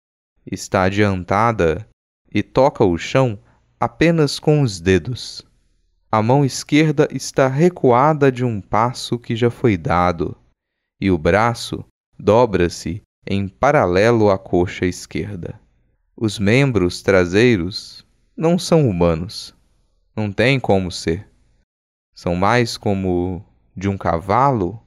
está 0.46 0.84
adiantada 0.84 1.90
e 2.32 2.44
toca 2.44 2.86
o 2.86 2.96
chão 2.96 3.40
apenas 3.80 4.38
com 4.38 4.62
os 4.62 4.80
dedos. 4.80 5.44
A 6.12 6.22
mão 6.22 6.46
esquerda 6.46 7.08
está 7.12 7.48
recuada 7.48 8.32
de 8.32 8.46
um 8.46 8.62
passo 8.62 9.18
que 9.18 9.36
já 9.36 9.50
foi 9.50 9.78
dado, 9.78 10.38
e 11.02 11.10
o 11.10 11.18
braço 11.18 11.84
dobra-se 12.20 13.02
em 13.30 13.48
paralelo 13.48 14.30
à 14.30 14.38
coxa 14.38 14.86
esquerda. 14.86 15.60
Os 16.16 16.40
membros 16.40 17.02
traseiros 17.02 18.06
não 18.36 18.58
são 18.58 18.88
humanos. 18.88 19.54
Não 20.16 20.32
tem 20.32 20.60
como 20.60 20.92
ser. 20.92 21.30
São 22.16 22.36
mais 22.36 22.78
como 22.78 23.46
de 23.76 23.90
um 23.90 23.98
cavalo? 23.98 24.82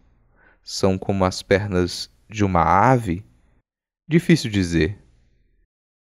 São 0.62 0.99
como 0.99 1.24
as 1.24 1.43
pernas 1.43 2.11
de 2.28 2.45
uma 2.45 2.62
ave? 2.62 3.24
Difícil 4.09 4.51
dizer. 4.51 4.99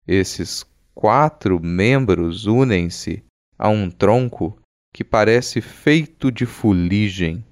Esses 0.07 0.65
quatro 0.95 1.59
membros 1.59 2.47
unem-se 2.47 3.25
a 3.59 3.69
um 3.69 3.91
tronco 3.91 4.61
que 4.93 5.03
parece 5.03 5.61
feito 5.61 6.31
de 6.31 6.45
fuligem. 6.45 7.45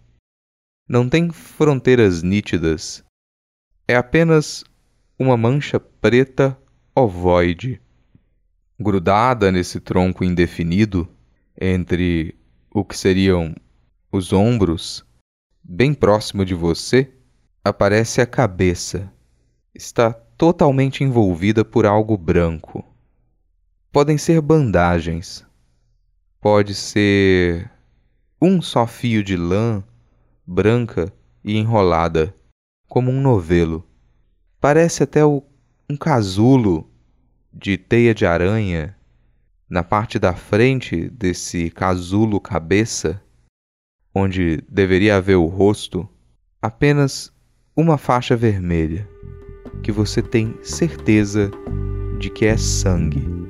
Não 0.89 1.09
tem 1.09 1.31
fronteiras 1.31 2.23
nítidas. 2.23 3.06
É 3.89 3.95
apenas 3.95 4.65
uma 5.17 5.37
mancha 5.37 5.79
preta 5.79 6.59
ovoide. 6.93 7.81
Grudada 8.79 9.53
nesse 9.53 9.79
tronco 9.79 10.25
indefinido, 10.25 11.09
entre 11.59 12.35
o 12.69 12.85
que 12.85 12.99
seriam 12.99 13.55
os 14.11 14.33
ombros, 14.33 15.07
bem 15.63 15.95
próximo 15.95 16.45
de 16.45 16.53
você, 16.53 17.13
aparece 17.65 18.21
a 18.21 18.27
cabeça. 18.27 19.13
Está 19.73 20.13
totalmente 20.13 21.05
envolvida 21.05 21.65
por 21.65 21.87
algo 21.87 22.17
branco. 22.19 22.85
Podem 23.93 24.19
ser 24.19 24.41
bandagens, 24.41 25.47
pode 26.41 26.75
ser 26.75 27.71
um 28.43 28.61
só 28.61 28.85
fio 28.85 29.23
de 29.23 29.37
lã 29.37 29.83
branca 30.45 31.13
e 31.45 31.57
enrolada, 31.57 32.35
como 32.89 33.11
um 33.11 33.21
novelo. 33.21 33.85
Parece 34.61 35.03
até 35.03 35.25
o, 35.25 35.43
um 35.89 35.97
casulo 35.97 36.89
de 37.53 37.77
teia 37.77 38.15
de 38.15 38.27
aranha. 38.27 38.97
Na 39.69 39.83
parte 39.83 40.19
da 40.19 40.35
frente 40.35 41.09
desse 41.11 41.71
casulo 41.71 42.41
cabeça, 42.41 43.21
onde 44.15 44.63
deveria 44.69 45.17
haver 45.17 45.37
o 45.37 45.47
rosto, 45.47 46.09
apenas 46.63 47.33
uma 47.77 47.99
faixa 47.99 48.37
vermelha, 48.37 49.09
que 49.83 49.93
você 49.93 50.23
tem 50.23 50.57
certeza 50.63 51.51
de 52.19 52.31
que 52.31 52.47
é 52.47 52.57
sangue. 52.57 53.46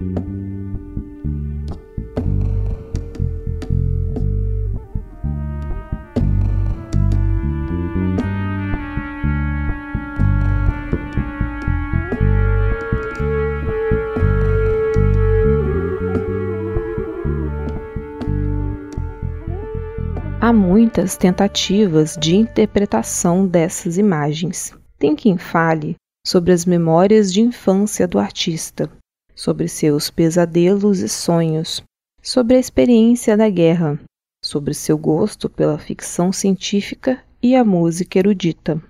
Há 20.47 20.53
muitas 20.53 21.16
tentativas 21.16 22.16
de 22.16 22.36
interpretação 22.36 23.49
dessas 23.49 23.99
imagens. 23.99 24.72
Tem 24.97 25.16
quem 25.16 25.36
fale 25.36 25.97
sobre 26.24 26.53
as 26.53 26.64
memórias 26.64 27.32
de 27.32 27.40
infância 27.40 28.07
do 28.07 28.16
artista, 28.16 28.88
sobre 29.34 29.66
seus 29.66 30.09
pesadelos 30.09 31.01
e 31.01 31.09
sonhos, 31.09 31.82
sobre 32.22 32.55
a 32.55 32.61
experiência 32.61 33.36
da 33.36 33.51
guerra, 33.51 33.99
sobre 34.40 34.72
seu 34.72 34.97
gosto 34.97 35.51
pela 35.51 35.80
ficção 35.80 36.30
científica 36.32 37.20
e 37.42 37.57
a 37.57 37.64
música 37.64 38.16
erudita. 38.16 38.80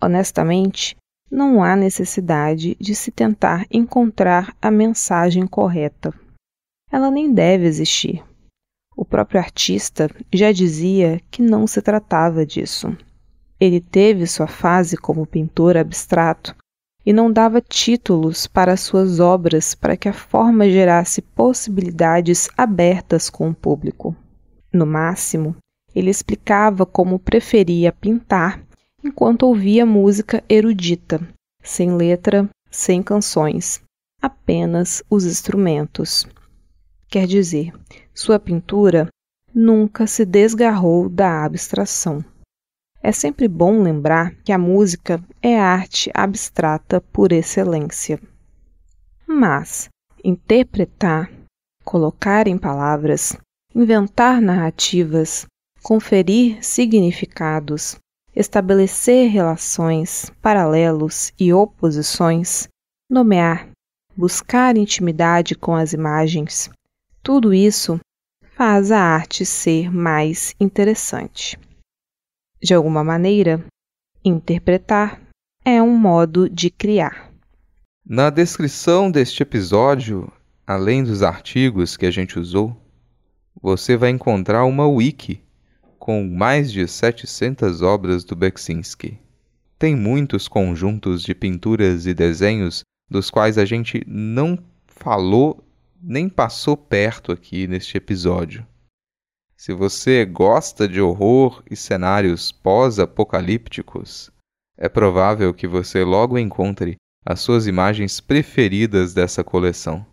Honestamente, 0.00 0.96
não 1.28 1.64
há 1.64 1.74
necessidade 1.74 2.76
de 2.78 2.94
se 2.94 3.10
tentar 3.10 3.66
encontrar 3.72 4.54
a 4.62 4.70
mensagem 4.70 5.48
correta. 5.48 6.14
Ela 6.92 7.10
nem 7.10 7.34
deve 7.34 7.66
existir. 7.66 8.22
O 9.00 9.04
próprio 9.06 9.40
artista 9.40 10.10
já 10.30 10.52
dizia 10.52 11.22
que 11.30 11.40
não 11.40 11.66
se 11.66 11.80
tratava 11.80 12.44
disso. 12.44 12.94
Ele 13.58 13.80
teve 13.80 14.26
sua 14.26 14.46
fase 14.46 14.94
como 14.94 15.24
pintor 15.24 15.74
abstrato 15.74 16.54
e 17.06 17.10
não 17.10 17.32
dava 17.32 17.62
títulos 17.62 18.46
para 18.46 18.76
suas 18.76 19.18
obras 19.18 19.74
para 19.74 19.96
que 19.96 20.06
a 20.06 20.12
forma 20.12 20.68
gerasse 20.68 21.22
possibilidades 21.22 22.50
abertas 22.58 23.30
com 23.30 23.48
o 23.48 23.54
público. 23.54 24.14
No 24.70 24.84
máximo, 24.84 25.56
ele 25.94 26.10
explicava 26.10 26.84
como 26.84 27.18
preferia 27.18 27.92
pintar 27.92 28.62
enquanto 29.02 29.44
ouvia 29.44 29.86
música 29.86 30.44
erudita, 30.46 31.26
sem 31.62 31.96
letra, 31.96 32.46
sem 32.70 33.02
canções, 33.02 33.80
apenas 34.20 35.02
os 35.08 35.24
instrumentos. 35.24 36.26
Quer 37.10 37.26
dizer, 37.26 37.72
sua 38.14 38.38
pintura 38.38 39.08
nunca 39.52 40.06
se 40.06 40.24
desgarrou 40.24 41.08
da 41.08 41.44
abstração. 41.44 42.24
É 43.02 43.10
sempre 43.10 43.48
bom 43.48 43.82
lembrar 43.82 44.36
que 44.44 44.52
a 44.52 44.58
música 44.58 45.20
é 45.42 45.58
arte 45.58 46.08
abstrata 46.14 47.00
por 47.00 47.32
excelência. 47.32 48.20
Mas 49.26 49.88
interpretar, 50.22 51.28
colocar 51.84 52.46
em 52.46 52.56
palavras, 52.56 53.36
inventar 53.74 54.40
narrativas, 54.40 55.46
conferir 55.82 56.62
significados, 56.62 57.96
estabelecer 58.36 59.28
relações, 59.28 60.30
paralelos 60.40 61.32
e 61.36 61.52
oposições, 61.52 62.68
nomear, 63.10 63.68
buscar 64.16 64.76
intimidade 64.76 65.56
com 65.56 65.74
as 65.74 65.92
imagens, 65.92 66.70
tudo 67.22 67.52
isso 67.52 68.00
faz 68.56 68.90
a 68.90 69.00
arte 69.00 69.44
ser 69.44 69.90
mais 69.90 70.54
interessante. 70.60 71.58
De 72.62 72.74
alguma 72.74 73.02
maneira, 73.02 73.64
interpretar 74.24 75.20
é 75.64 75.82
um 75.82 75.96
modo 75.96 76.48
de 76.48 76.70
criar. 76.70 77.30
Na 78.04 78.30
descrição 78.30 79.10
deste 79.10 79.42
episódio, 79.42 80.30
além 80.66 81.04
dos 81.04 81.22
artigos 81.22 81.96
que 81.96 82.06
a 82.06 82.10
gente 82.10 82.38
usou, 82.38 82.76
você 83.62 83.96
vai 83.96 84.10
encontrar 84.10 84.64
uma 84.64 84.86
wiki 84.86 85.42
com 85.98 86.26
mais 86.26 86.72
de 86.72 86.86
700 86.88 87.82
obras 87.82 88.24
do 88.24 88.34
Beksinski. 88.34 89.18
Tem 89.78 89.94
muitos 89.94 90.48
conjuntos 90.48 91.22
de 91.22 91.34
pinturas 91.34 92.06
e 92.06 92.14
desenhos 92.14 92.82
dos 93.08 93.30
quais 93.30 93.58
a 93.58 93.64
gente 93.64 94.02
não 94.06 94.58
falou 94.86 95.62
nem 96.02 96.28
passou 96.28 96.76
perto 96.76 97.32
aqui 97.32 97.66
neste 97.66 97.96
episódio. 97.96 98.66
Se 99.56 99.72
você 99.74 100.24
gosta 100.24 100.88
de 100.88 101.00
horror 101.00 101.62
e 101.70 101.76
cenários 101.76 102.50
pós-apocalípticos, 102.50 104.30
é 104.78 104.88
provável 104.88 105.52
que 105.52 105.68
você 105.68 106.02
logo 106.02 106.38
encontre 106.38 106.96
as 107.24 107.40
suas 107.40 107.66
imagens 107.66 108.20
preferidas 108.20 109.12
dessa 109.12 109.44
coleção. 109.44 110.06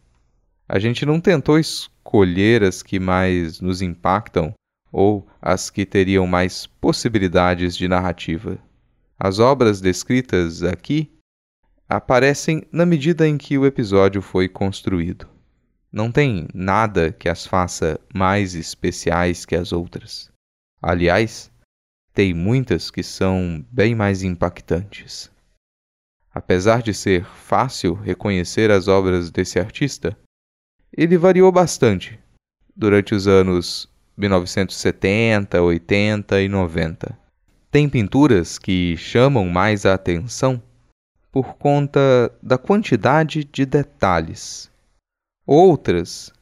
A 0.68 0.78
gente 0.78 1.06
não 1.06 1.22
tentou 1.22 1.58
escolher 1.58 2.64
as 2.64 2.84
que 2.84 3.00
mais 3.00 3.62
nos 3.62 3.82
impactam 3.82 4.54
ou 4.92 5.26
as 5.42 5.70
que 5.70 5.86
teriam 5.86 6.28
mais 6.28 6.68
possibilidades 6.68 7.78
de 7.78 7.88
narrativa. 7.88 8.60
As 9.18 9.40
obras 9.40 9.80
descritas 9.80 10.62
aqui 10.64 11.10
aparecem 11.88 12.68
na 12.70 12.86
medida 12.86 13.26
em 13.26 13.38
que 13.38 13.58
o 13.58 13.66
episódio 13.66 14.22
foi 14.22 14.50
construído. 14.50 15.37
Não 15.98 16.12
tem 16.12 16.48
nada 16.54 17.12
que 17.12 17.28
as 17.28 17.48
faça 17.48 18.00
mais 18.14 18.54
especiais 18.54 19.48
que 19.48 19.56
as 19.56 19.74
outras. 19.74 20.30
Aliás, 20.80 21.52
tem 22.14 22.36
muitas 22.36 22.91
que 22.91 23.02
são 23.02 23.66
bem 23.72 23.95
mais 23.95 24.22
impactantes. 24.22 25.32
Apesar 26.32 26.84
de 26.84 26.93
ser 26.93 27.26
fácil 27.26 27.95
reconhecer 27.95 28.70
as 28.70 28.88
obras 28.88 29.32
desse 29.32 29.58
artista, 29.58 30.16
ele 30.95 31.18
variou 31.18 31.52
bastante 31.52 32.20
durante 32.76 33.16
os 33.16 33.28
anos 33.28 33.89
1970, 34.16 35.60
80 35.60 36.41
e 36.43 36.48
90. 36.48 37.18
Tem 37.72 37.89
pinturas 37.89 38.60
que 38.60 38.95
chamam 38.98 39.50
mais 39.50 39.84
a 39.84 39.95
atenção 39.95 40.62
por 41.32 41.56
conta 41.56 42.32
da 42.39 42.60
quantidade 42.60 43.43
de 43.43 43.66
detalhes 43.66 44.70
Outras 45.50 46.34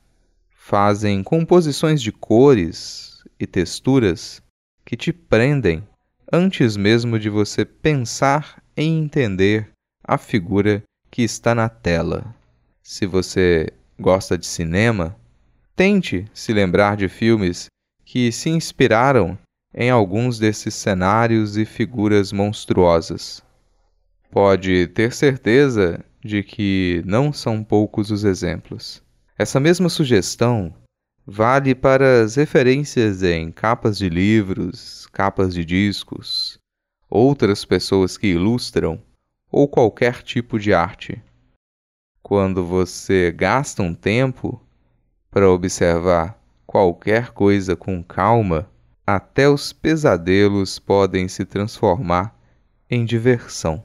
fazem 0.50 1.22
composições 1.22 2.02
de 2.02 2.12
cores 2.12 3.24
e 3.40 3.46
texturas 3.46 4.42
que 4.84 4.98
te 4.98 5.14
prendem 5.14 5.88
antes 6.34 6.76
mesmo 6.76 7.20
de 7.20 7.30
você 7.30 7.64
pensar 7.64 8.64
em 8.76 9.04
entender 9.04 9.70
a 10.04 10.18
figura 10.18 10.82
que 11.12 11.22
está 11.22 11.54
na 11.54 11.70
tela. 11.70 12.36
Se 12.82 13.06
você 13.06 13.72
gosta 14.00 14.36
de 14.36 14.48
cinema, 14.48 15.16
tente 15.76 16.26
se 16.34 16.52
lembrar 16.52 16.98
de 16.98 17.08
filmes 17.08 17.68
que 18.04 18.32
se 18.32 18.50
inspiraram 18.50 19.38
em 19.72 19.92
alguns 19.92 20.40
desses 20.40 20.74
cenários 20.74 21.58
e 21.58 21.64
figuras 21.64 22.32
monstruosas. 22.32 23.44
Pode 24.32 24.88
ter 24.88 25.14
certeza 25.14 26.04
de 26.26 26.42
que 26.42 27.04
não 27.06 27.32
são 27.32 27.64
poucos 27.64 28.10
os 28.10 28.24
exemplos. 28.24 29.04
Essa 29.38 29.60
mesma 29.60 29.90
sugestão 29.90 30.74
vale 31.24 31.76
para 31.76 32.24
as 32.24 32.36
referências 32.36 33.22
em 33.22 33.52
capas 33.52 33.96
de 33.96 34.10
livros, 34.10 35.06
capas 35.12 35.54
de 35.54 35.64
discos, 35.64 36.58
outras 37.08 37.64
pessoas 37.64 38.18
que 38.18 38.28
ilustram 38.28 39.00
ou 39.52 39.68
qualquer 39.68 40.24
tipo 40.24 40.58
de 40.58 40.74
arte. 40.74 41.22
Quando 42.24 42.66
você 42.66 43.32
gasta 43.32 43.84
um 43.84 43.94
tempo 43.94 44.60
para 45.30 45.48
observar 45.48 46.42
qualquer 46.66 47.34
coisa 47.34 47.76
com 47.76 48.04
calma, 48.04 48.68
até 49.06 49.48
os 49.48 49.72
pesadelos 49.72 50.80
podem 50.80 51.28
se 51.28 51.46
transformar 51.46 52.36
em 52.90 53.06
diversão. 53.06 53.84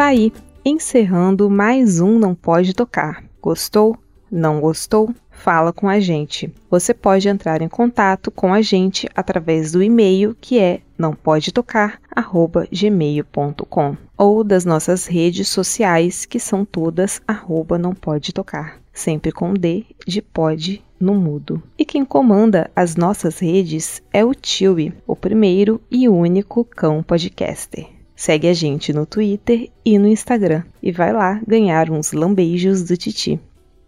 Tá 0.00 0.06
aí, 0.06 0.32
encerrando 0.64 1.50
mais 1.50 2.00
um 2.00 2.18
Não 2.18 2.34
Pode 2.34 2.72
Tocar. 2.72 3.22
Gostou? 3.38 3.98
Não 4.30 4.58
gostou? 4.58 5.14
Fala 5.30 5.74
com 5.74 5.90
a 5.90 6.00
gente. 6.00 6.50
Você 6.70 6.94
pode 6.94 7.28
entrar 7.28 7.60
em 7.60 7.68
contato 7.68 8.30
com 8.30 8.54
a 8.54 8.62
gente 8.62 9.06
através 9.14 9.72
do 9.72 9.82
e-mail 9.82 10.34
que 10.40 10.58
é 10.58 10.80
nãopodetocar@gmail.com 10.96 13.96
ou 14.16 14.42
das 14.42 14.64
nossas 14.64 15.06
redes 15.06 15.48
sociais 15.48 16.24
que 16.24 16.40
são 16.40 16.64
todas 16.64 17.20
arroba 17.28 17.76
não 17.76 17.94
pode 17.94 18.32
tocar, 18.32 18.80
sempre 18.94 19.30
com 19.30 19.52
D 19.52 19.84
de 20.06 20.22
pode 20.22 20.82
no 20.98 21.14
mudo. 21.14 21.62
E 21.78 21.84
quem 21.84 22.06
comanda 22.06 22.70
as 22.74 22.96
nossas 22.96 23.38
redes 23.38 24.02
é 24.10 24.24
o 24.24 24.32
Tiwi, 24.32 24.94
o 25.06 25.14
primeiro 25.14 25.78
e 25.90 26.08
único 26.08 26.64
cão 26.64 27.02
podcaster. 27.02 27.99
Segue 28.20 28.48
a 28.48 28.52
gente 28.52 28.92
no 28.92 29.06
Twitter 29.06 29.70
e 29.82 29.98
no 29.98 30.06
Instagram 30.06 30.62
e 30.82 30.92
vai 30.92 31.10
lá 31.10 31.40
ganhar 31.48 31.90
uns 31.90 32.12
lambeijos 32.12 32.82
do 32.82 32.94
Titi. 32.94 33.40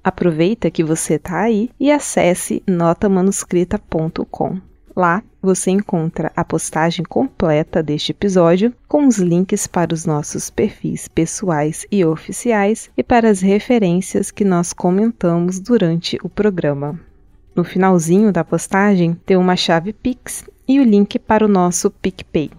Aproveita 0.02 0.70
que 0.70 0.82
você 0.82 1.18
tá 1.18 1.40
aí 1.40 1.68
e 1.78 1.92
acesse 1.92 2.62
notamanuscrita.com. 2.66 4.58
Lá 4.96 5.22
você 5.42 5.70
encontra 5.70 6.32
a 6.34 6.42
postagem 6.42 7.04
completa 7.04 7.82
deste 7.82 8.12
episódio 8.12 8.72
com 8.88 9.06
os 9.06 9.18
links 9.18 9.66
para 9.66 9.92
os 9.92 10.06
nossos 10.06 10.48
perfis 10.48 11.08
pessoais 11.08 11.84
e 11.92 12.02
oficiais 12.02 12.88
e 12.96 13.02
para 13.02 13.28
as 13.28 13.42
referências 13.42 14.30
que 14.30 14.46
nós 14.46 14.72
comentamos 14.72 15.60
durante 15.60 16.18
o 16.24 16.28
programa. 16.30 16.98
No 17.54 17.64
finalzinho 17.64 18.32
da 18.32 18.42
postagem 18.42 19.12
tem 19.26 19.36
uma 19.36 19.56
chave 19.56 19.92
Pix 19.92 20.42
e 20.66 20.80
o 20.80 20.84
link 20.84 21.18
para 21.18 21.44
o 21.44 21.48
nosso 21.48 21.90
PicPay 21.90 22.50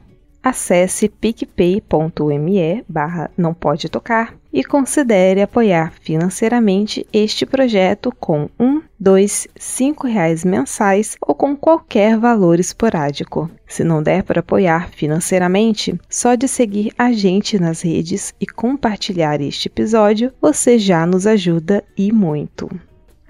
acesse 0.44 1.08
picpay.me 1.08 2.84
barra 2.88 3.32
não 3.38 3.54
pode 3.54 3.88
tocar 3.90 4.36
e 4.52 4.64
considere 4.64 5.42
apoiar 5.42 5.94
financeiramente 6.02 7.08
este 7.12 7.46
projeto 7.46 8.14
com 8.20 8.48
um, 8.60 8.82
dois, 9.00 9.48
cinco 9.56 10.06
reais 10.06 10.46
mensais 10.46 11.18
ou 11.20 11.34
com 11.34 11.56
qualquer 11.56 12.18
valor 12.20 12.60
esporádico. 12.60 13.50
Se 13.66 13.84
não 13.84 14.04
der 14.04 14.22
para 14.22 14.42
apoiar 14.42 14.90
financeiramente, 14.92 16.00
só 16.08 16.36
de 16.36 16.48
seguir 16.48 16.94
a 16.98 17.12
gente 17.12 17.60
nas 17.60 17.82
redes 17.82 18.34
e 18.40 18.46
compartilhar 18.46 19.42
este 19.42 19.68
episódio, 19.68 20.32
você 20.40 20.78
já 20.78 21.06
nos 21.06 21.26
ajuda 21.26 21.84
e 21.98 22.12
muito. 22.12 22.70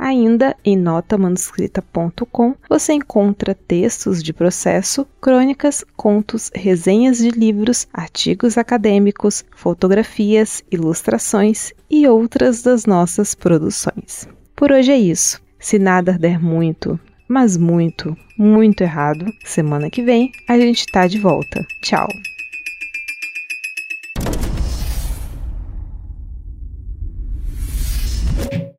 Ainda 0.03 0.53
em 0.65 0.75
notamanuscrita.com 0.75 2.55
você 2.69 2.91
encontra 2.91 3.55
textos 3.55 4.21
de 4.21 4.33
processo, 4.33 5.07
crônicas, 5.21 5.85
contos, 5.95 6.51
resenhas 6.53 7.19
de 7.19 7.29
livros, 7.29 7.87
artigos 7.93 8.57
acadêmicos, 8.57 9.45
fotografias, 9.55 10.61
ilustrações 10.69 11.71
e 11.89 12.05
outras 12.05 12.61
das 12.61 12.85
nossas 12.85 13.33
produções. 13.33 14.27
Por 14.53 14.73
hoje 14.73 14.91
é 14.91 14.97
isso. 14.97 15.41
Se 15.57 15.79
nada 15.79 16.11
der 16.19 16.37
muito, 16.37 16.99
mas 17.25 17.55
muito, 17.55 18.13
muito 18.37 18.81
errado, 18.81 19.25
semana 19.45 19.89
que 19.89 20.01
vem 20.01 20.33
a 20.49 20.59
gente 20.59 20.79
está 20.79 21.07
de 21.07 21.17
volta. 21.17 21.65
Tchau! 21.81 22.09